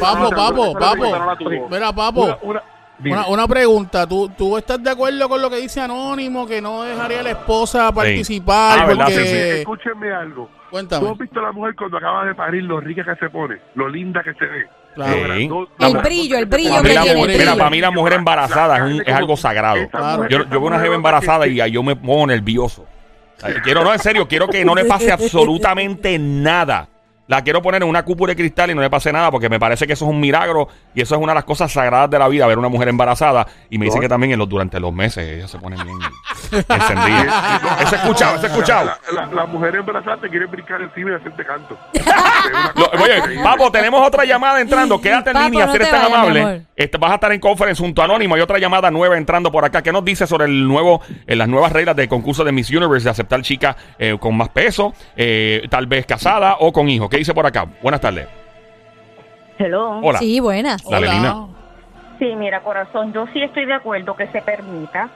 Papo, 0.00 0.30
papo, 0.30 0.72
papo. 0.78 1.68
Mira, 1.68 1.92
papo. 1.92 2.38
Una. 2.42 2.62
Una, 3.04 3.26
una 3.28 3.48
pregunta, 3.48 4.06
¿Tú, 4.06 4.30
¿tú 4.36 4.56
estás 4.58 4.82
de 4.82 4.90
acuerdo 4.90 5.28
con 5.28 5.40
lo 5.40 5.48
que 5.48 5.56
dice 5.56 5.80
Anónimo, 5.80 6.46
que 6.46 6.60
no 6.60 6.82
dejaría 6.82 7.20
a 7.20 7.22
la 7.22 7.30
esposa 7.30 7.90
participar? 7.92 8.78
Ah, 8.80 8.86
¿verdad? 8.86 9.04
porque... 9.06 9.20
Sí, 9.20 9.26
sí. 9.26 9.36
Escúchenme 9.60 10.12
algo. 10.12 10.46
¿Tú 10.46 10.70
Cuéntame. 10.70 11.08
has 11.10 11.18
visto 11.18 11.40
a 11.40 11.42
la 11.44 11.52
mujer 11.52 11.74
cuando 11.76 11.96
acaba 11.96 12.24
de 12.26 12.34
parir 12.34 12.62
lo 12.64 12.78
rica 12.80 13.02
que 13.04 13.16
se 13.16 13.30
pone? 13.30 13.56
Lo 13.74 13.88
linda 13.88 14.22
que 14.22 14.34
se 14.34 14.44
ve. 14.44 14.66
Claro. 14.94 15.12
Sí. 15.36 15.42
El 15.78 15.92
lo 15.92 16.00
brillo, 16.02 16.36
el 16.38 16.46
brillo 16.46 16.82
que 16.82 16.94
la 16.94 17.00
pone. 17.00 17.12
tiene, 17.14 17.26
mira, 17.26 17.36
brillo. 17.44 17.58
para 17.58 17.70
mí 17.70 17.80
la 17.80 17.90
mujer 17.90 18.12
embarazada 18.14 18.76
es, 18.76 18.82
un- 18.82 19.02
es 19.06 19.14
algo 19.14 19.36
sagrado. 19.36 19.76
Esa 19.78 19.90
Claro. 19.98 20.16
mujer- 20.18 20.30
Yo, 20.30 20.38
yo 20.44 20.48
veo 20.50 20.60
una 20.60 20.80
jeva 20.80 20.94
embarazada 20.94 21.46
y 21.46 21.70
yo 21.70 21.82
me 21.82 21.96
pongo 21.96 22.26
nervioso. 22.26 22.86
Quiero, 23.64 23.82
no, 23.82 23.92
en 23.92 23.98
serio, 23.98 24.28
quiero 24.28 24.46
que 24.48 24.64
no 24.64 24.74
le 24.74 24.84
pase 24.84 25.10
absolutamente 25.12 26.18
nada. 26.18 26.88
La 27.30 27.42
quiero 27.44 27.62
poner 27.62 27.80
en 27.84 27.88
una 27.88 28.02
cúpula 28.04 28.32
de 28.32 28.36
cristal 28.36 28.70
y 28.72 28.74
no 28.74 28.80
le 28.80 28.90
pase 28.90 29.12
nada 29.12 29.30
porque 29.30 29.48
me 29.48 29.60
parece 29.60 29.86
que 29.86 29.92
eso 29.92 30.04
es 30.04 30.10
un 30.10 30.18
milagro 30.18 30.66
y 30.94 31.00
eso 31.00 31.14
es 31.14 31.20
una 31.22 31.30
de 31.30 31.36
las 31.36 31.44
cosas 31.44 31.70
sagradas 31.70 32.10
de 32.10 32.18
la 32.18 32.26
vida, 32.26 32.44
ver 32.48 32.58
una 32.58 32.68
mujer 32.68 32.88
embarazada. 32.88 33.46
Y 33.70 33.78
me 33.78 33.84
dice 33.84 34.00
que 34.00 34.08
también 34.08 34.32
en 34.32 34.38
los, 34.40 34.48
durante 34.48 34.80
los 34.80 34.92
meses 34.92 35.26
ella 35.36 35.46
se 35.46 35.56
pone 35.60 35.76
bien 35.76 35.96
encendida. 36.68 37.78
Eso 37.82 37.94
he 37.94 37.98
escuchado, 37.98 38.36
eso 38.36 38.46
he 38.46 38.48
escuchado. 38.50 38.90
La, 39.14 39.26
la, 39.26 39.32
la 39.32 39.46
mujer 39.46 39.76
embarazada 39.76 40.16
te 40.18 40.28
quiere 40.28 40.46
brincar 40.46 40.82
encima 40.82 41.12
y 41.12 41.14
hacerte 41.14 41.44
canto. 41.44 41.78
Lo- 42.74 43.02
oye, 43.02 43.40
Papo, 43.42 43.70
tenemos 43.70 44.06
otra 44.06 44.24
llamada 44.24 44.60
entrando. 44.60 45.00
Quédate 45.00 45.30
en 45.30 45.34
Papo, 45.34 45.48
línea, 45.50 45.66
no 45.66 45.72
si 45.72 45.76
eres 45.76 45.88
te 45.88 45.94
tan 45.96 46.02
vayas, 46.04 46.10
mi 46.18 46.24
amable. 46.26 46.40
amor. 46.42 46.60
Este, 46.74 46.98
vas 46.98 47.10
a 47.12 47.14
estar 47.14 47.32
en 47.32 47.40
conference 47.40 47.80
junto 47.82 48.02
a 48.02 48.06
Anónimo. 48.06 48.34
Hay 48.34 48.40
otra 48.40 48.58
llamada 48.58 48.90
nueva 48.90 49.16
entrando 49.16 49.52
por 49.52 49.64
acá. 49.64 49.82
¿Qué 49.82 49.92
nos 49.92 50.04
dice 50.04 50.26
sobre 50.26 50.46
el 50.46 50.66
nuevo, 50.66 51.00
eh, 51.26 51.36
las 51.36 51.46
nuevas 51.46 51.72
reglas 51.72 51.94
del 51.94 52.08
concurso 52.08 52.42
de 52.42 52.52
Miss 52.52 52.70
Universe 52.70 53.04
de 53.04 53.10
aceptar 53.10 53.42
chicas 53.42 53.76
eh, 53.98 54.16
con 54.18 54.36
más 54.36 54.48
peso, 54.48 54.94
eh, 55.14 55.62
tal 55.70 55.86
vez 55.86 56.06
casada 56.06 56.56
o 56.58 56.72
con 56.72 56.88
hijos? 56.88 57.08
¿Qué 57.10 57.19
dice 57.20 57.34
por 57.34 57.46
acá? 57.46 57.66
Buenas 57.82 58.00
tardes. 58.00 58.26
Hello. 59.58 60.00
Hola. 60.02 60.18
Sí, 60.18 60.40
buenas. 60.40 60.82
Dale, 60.84 61.06
Hola. 61.08 61.14
Lina. 61.16 61.46
Sí, 62.18 62.34
mira, 62.36 62.60
corazón, 62.60 63.12
yo 63.12 63.26
sí 63.32 63.42
estoy 63.42 63.64
de 63.66 63.74
acuerdo 63.74 64.14
que 64.16 64.26
se 64.28 64.40
permita, 64.42 65.08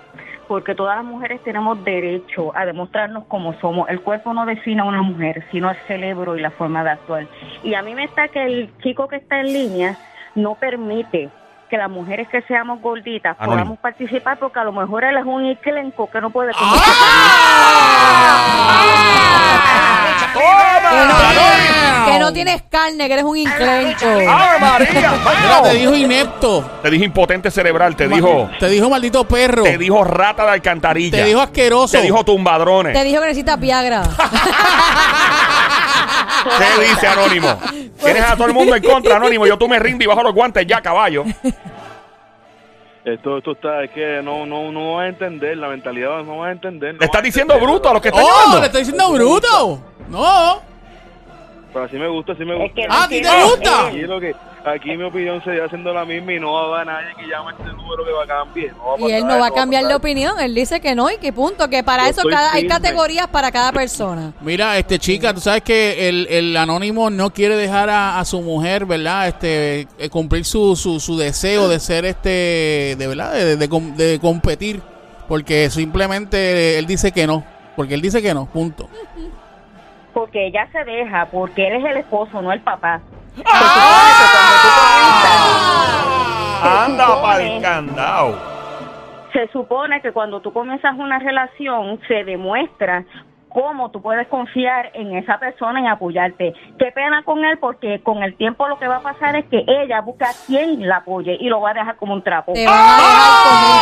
porque 0.48 0.74
todas 0.74 0.96
las 0.96 1.04
mujeres 1.04 1.42
tenemos 1.42 1.82
derecho 1.84 2.54
a 2.56 2.64
demostrarnos 2.66 3.24
como 3.24 3.54
somos. 3.60 3.88
El 3.88 4.00
cuerpo 4.00 4.32
no 4.34 4.44
define 4.46 4.80
a 4.82 4.84
una 4.84 5.02
mujer, 5.02 5.44
sino 5.50 5.70
el 5.70 5.76
cerebro 5.86 6.36
y 6.36 6.40
la 6.40 6.50
forma 6.50 6.82
de 6.84 6.90
actuar. 6.90 7.26
Y 7.62 7.74
a 7.74 7.82
mí 7.82 7.94
me 7.94 8.04
está 8.04 8.28
que 8.28 8.44
el 8.44 8.70
chico 8.82 9.08
que 9.08 9.16
está 9.16 9.40
en 9.40 9.52
línea 9.52 9.98
no 10.34 10.54
permite 10.54 11.30
que 11.70 11.78
las 11.78 11.90
mujeres 11.90 12.28
que 12.28 12.42
seamos 12.42 12.80
gorditas 12.82 13.36
Anónimo. 13.38 13.56
podamos 13.62 13.78
participar, 13.80 14.38
porque 14.38 14.60
a 14.60 14.64
lo 14.64 14.72
mejor 14.72 15.04
él 15.04 15.16
es 15.16 15.24
un 15.24 15.44
enclenco 15.46 16.10
que 16.10 16.20
no 16.20 16.28
puede 16.30 16.52
¡Ah! 16.56 16.70
Tienes 22.44 22.62
carne, 22.70 23.07
que 23.07 23.12
eres 23.12 23.24
un 23.24 23.37
inclencho. 23.37 24.07
¡Ave 24.07 24.59
María! 24.61 25.12
Mira, 25.42 25.62
te 25.62 25.74
dijo 25.74 25.94
inepto. 25.94 26.70
Te 26.83 26.90
dijo 26.90 27.04
impotente 27.04 27.50
cerebral, 27.50 27.96
te 27.96 28.09
dijo, 28.09 28.50
Te 28.59 28.68
dijo 28.68 28.88
maldito 28.90 29.26
perro. 29.26 29.62
te 29.62 29.78
dijo 29.78 30.04
rata 30.04 30.44
de 30.44 30.50
alcantarilla. 30.52 31.18
Te 31.18 31.24
dijo 31.24 31.40
asqueroso. 31.40 31.96
Te 31.96 32.02
dijo 32.02 32.24
tumbadrones. 32.24 32.92
Te 32.92 33.04
dijo 33.04 33.20
que 33.20 33.26
necesitas 33.26 33.59
Viagra. 33.59 34.02
¿Qué 36.59 36.85
dice 36.88 37.07
Anónimo? 37.07 37.59
Tienes 38.02 38.22
a 38.22 38.37
todo 38.37 38.46
el 38.46 38.54
mundo 38.54 38.76
en 38.76 38.83
contra, 38.83 39.16
Anónimo. 39.16 39.46
Yo 39.46 39.57
tú 39.57 39.68
me 39.68 39.78
rindo 39.78 40.04
y 40.04 40.07
bajo 40.07 40.22
los 40.22 40.35
guantes 40.35 40.66
ya, 40.66 40.80
caballo. 40.80 41.24
Esto, 43.04 43.38
esto 43.38 43.52
está, 43.52 43.85
es 43.85 43.90
que 43.90 44.20
no, 44.22 44.46
no, 44.46 44.72
no 44.72 44.94
vas 44.94 45.04
a 45.04 45.09
entender, 45.09 45.59
la 45.59 45.68
mentalidad 45.68 46.22
no 46.22 46.38
vas 46.38 46.48
a 46.48 46.52
entender. 46.52 46.94
no 46.94 47.00
Le 47.00 47.07
estás 47.07 47.22
diciendo 47.22 47.52
entender. 47.54 47.74
bruto 47.74 47.90
a 47.90 47.92
los 47.92 48.02
que 48.02 48.09
están 48.09 48.24
¡Oh! 48.24 48.28
llamando. 48.28 48.61
¡Le 48.61 48.66
estoy 48.66 48.80
diciendo 48.80 49.12
bruto! 49.12 49.80
¡No! 50.09 50.73
Pero 51.74 51.87
así 51.87 51.96
me 51.96 52.06
gusta, 52.08 52.32
así 52.32 52.44
me 52.44 52.54
Es 52.54 52.60
gusta. 52.60 52.74
que 52.82 52.87
Ah, 52.88 53.04
¿a 53.04 53.08
ti 53.08 53.20
te 53.20 53.42
gusta? 53.44 53.87
Aquí, 53.88 54.00
lo 54.02 54.20
que, 54.20 54.34
aquí 54.64 54.96
mi 54.96 55.02
opinión 55.02 55.42
sería 55.42 55.64
haciendo 55.64 55.92
la 55.92 56.04
misma 56.04 56.32
y 56.32 56.38
no 56.38 56.52
va 56.52 56.60
a 56.60 56.74
haber 56.82 56.87
nadie 56.87 57.08
que 57.18 57.22
llame 57.26 57.50
a 57.50 57.52
este 57.58 57.64
número 57.72 58.04
que 58.04 58.12
va 58.12 58.22
a 58.22 58.26
cambiar. 58.28 58.76
No 58.76 58.84
va 58.87 58.94
a 58.94 59.00
Y 59.00 59.12
él 59.12 59.26
no 59.26 59.38
va 59.40 59.46
a 59.46 59.48
no 59.48 59.54
cambiar 59.56 59.84
de 59.88 59.94
opinión. 59.96 60.38
Él 60.38 60.54
dice 60.54 60.80
que 60.80 60.94
no 60.94 61.10
y 61.10 61.16
que 61.18 61.32
punto. 61.32 61.68
Que 61.68 61.82
para 61.82 62.04
Yo 62.04 62.10
eso 62.12 62.22
cada, 62.30 62.52
hay 62.52 62.68
categorías 62.68 63.26
para 63.26 63.50
cada 63.50 63.72
persona. 63.72 64.32
Mira, 64.40 64.78
este 64.78 65.00
chica, 65.00 65.34
tú 65.34 65.40
sabes 65.40 65.62
que 65.62 66.08
el, 66.08 66.28
el 66.30 66.56
anónimo 66.56 67.10
no 67.10 67.30
quiere 67.30 67.56
dejar 67.56 67.90
a, 67.90 68.20
a 68.20 68.24
su 68.24 68.40
mujer, 68.40 68.87
¿verdad? 68.87 69.26
Este, 69.26 69.88
eh, 69.98 70.08
cumplir 70.08 70.44
su, 70.44 70.76
su, 70.76 71.00
su 71.00 71.18
deseo 71.18 71.66
de 71.68 71.80
ser 71.80 72.04
este, 72.04 72.94
de 72.96 73.06
verdad, 73.08 73.32
de, 73.32 73.56
de 73.56 74.18
competir, 74.20 74.80
porque 75.26 75.68
simplemente 75.70 76.78
él 76.78 76.87
dice 76.87 77.10
que 77.10 77.26
no, 77.26 77.44
porque 77.74 77.94
él 77.94 78.00
dice 78.00 78.22
que 78.22 78.32
no, 78.32 78.46
punto. 78.46 78.88
Porque 80.14 80.46
ella 80.46 80.68
se 80.72 80.85
deja, 80.85 81.27
porque 81.27 81.66
él 81.68 81.74
es 81.74 81.85
el 81.90 81.96
esposo, 81.98 82.40
no 82.40 82.53
el 82.53 82.61
papá. 82.61 83.00
Anda 86.62 87.07
supone- 87.07 87.22
pa'l 87.50 87.62
candado. 87.62 88.35
Se 89.33 89.48
supone 89.48 90.00
que 90.00 90.12
cuando 90.12 90.40
tú 90.40 90.53
comienzas 90.53 90.94
una 90.96 91.18
relación 91.18 91.98
se 92.07 92.22
demuestra 92.24 93.05
cómo 93.48 93.90
tú 93.90 94.00
puedes 94.00 94.27
confiar 94.29 94.90
en 94.94 95.16
esa 95.16 95.38
persona 95.38 95.81
y 95.81 95.87
apoyarte. 95.88 96.55
Qué 96.79 96.92
pena 96.92 97.22
con 97.24 97.44
él 97.44 97.59
porque 97.59 98.00
con 98.03 98.22
el 98.22 98.37
tiempo 98.37 98.68
lo 98.68 98.79
que 98.79 98.87
va 98.88 98.96
a 98.96 99.00
pasar 99.00 99.35
es 99.37 99.44
que 99.46 99.64
ella 99.66 100.00
busca 100.00 100.27
a 100.31 100.35
quien 100.46 100.87
la 100.88 100.98
apoye 100.98 101.37
y 101.40 101.48
lo 101.48 101.61
va 101.61 101.70
a 101.70 101.74
dejar 101.74 101.96
como 101.96 102.14
un 102.14 102.22
trapo. 102.22 102.53
Te 102.53 102.64
van 102.66 102.77
a 102.79 102.96
dejar 102.96 103.42
con 103.44 103.57
un 103.59 103.79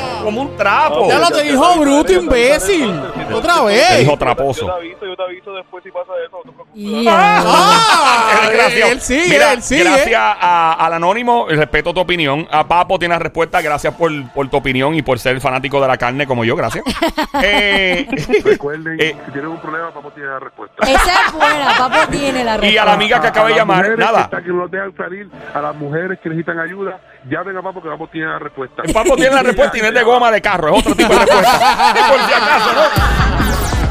trapo. 0.00 0.09
Ah, 0.20 0.24
como 0.24 0.42
un 0.42 0.56
trapo. 0.56 1.08
Ya 1.08 1.18
lo 1.18 1.28
te 1.30 1.42
dijo 1.42 1.76
bruto, 1.80 2.12
imbécil. 2.12 3.00
Otra 3.32 3.54
Te 3.60 3.64
vez. 3.66 3.98
dijo 4.00 4.12
Yo 4.12 4.18
traposo. 4.18 4.66
te 4.66 4.72
aviso, 4.72 5.06
yo 5.06 5.16
te 5.16 5.22
aviso 5.22 5.52
después 5.54 5.82
si 5.84 5.90
pasa 5.90 6.12
eso. 6.26 6.40
no 6.44 6.52
te 6.52 7.10
Ah, 7.10 8.40
desgraciado. 8.48 8.92
él 8.92 9.00
sigue, 9.00 9.28
Mira, 9.28 9.52
él 9.52 9.62
sigue. 9.62 9.84
Gracias 9.84 10.20
a- 10.20 10.72
al 10.74 10.92
anónimo, 10.94 11.46
respeto 11.48 11.92
tu 11.94 12.00
opinión. 12.00 12.46
A 12.50 12.66
Papo 12.66 12.98
tiene 12.98 13.14
la 13.14 13.18
respuesta. 13.18 13.60
Gracias 13.60 13.94
por, 13.94 14.10
por 14.32 14.48
tu 14.48 14.56
opinión 14.56 14.94
y 14.94 15.02
por 15.02 15.18
ser 15.18 15.40
fanático 15.40 15.80
de 15.80 15.88
la 15.88 15.96
carne 15.96 16.26
como 16.26 16.44
yo. 16.44 16.56
Gracias. 16.56 16.84
Eh, 17.42 18.06
Recuerden, 18.44 19.00
Eh. 19.00 19.16
si 19.26 19.32
tienen 19.32 19.50
un 19.50 19.58
problema, 19.60 19.88
a 19.88 20.10
tener 20.14 20.28
la 20.28 20.38
respuesta. 20.40 20.86
Esa 20.86 21.26
es 21.26 21.32
buena. 21.32 21.74
Papo 21.78 22.10
tiene 22.10 22.44
la 22.44 22.52
respuesta. 22.56 22.66
y 22.74 22.78
a 22.78 22.84
la 22.84 22.92
amiga 22.92 23.20
que 23.20 23.26
acaba 23.28 23.48
de 23.48 23.54
llamar, 23.54 23.96
nada. 23.98 24.28
Que, 24.28 24.42
que 24.42 24.50
no 24.50 24.68
dejan 24.68 24.94
salir, 24.96 25.28
a 25.54 25.60
las 25.60 25.74
mujeres 25.76 26.18
que 26.22 26.28
necesitan 26.28 26.58
ayuda, 26.58 26.98
llamen 27.30 27.56
a 27.56 27.62
Papo 27.62 27.80
que 27.82 27.88
Papo 27.88 28.08
tiene 28.08 28.26
la 28.28 28.38
respuesta. 28.38 28.82
Papo 28.92 29.16
tiene 29.16 29.34
la 29.34 29.42
respuesta 29.42 29.78
y 29.78 29.80
no 29.80 29.86
es 29.88 29.94
de 29.94 30.02
goma 30.10 30.30
de 30.30 30.40
carro. 30.40 30.74
Es 30.74 30.80
otro 30.80 30.94
tipo 30.94 31.12
de 31.12 31.18
respuesta. 31.18 31.94
por 32.08 32.26
si 32.26 32.32
acaso, 32.32 32.72
¿no? 32.74 33.89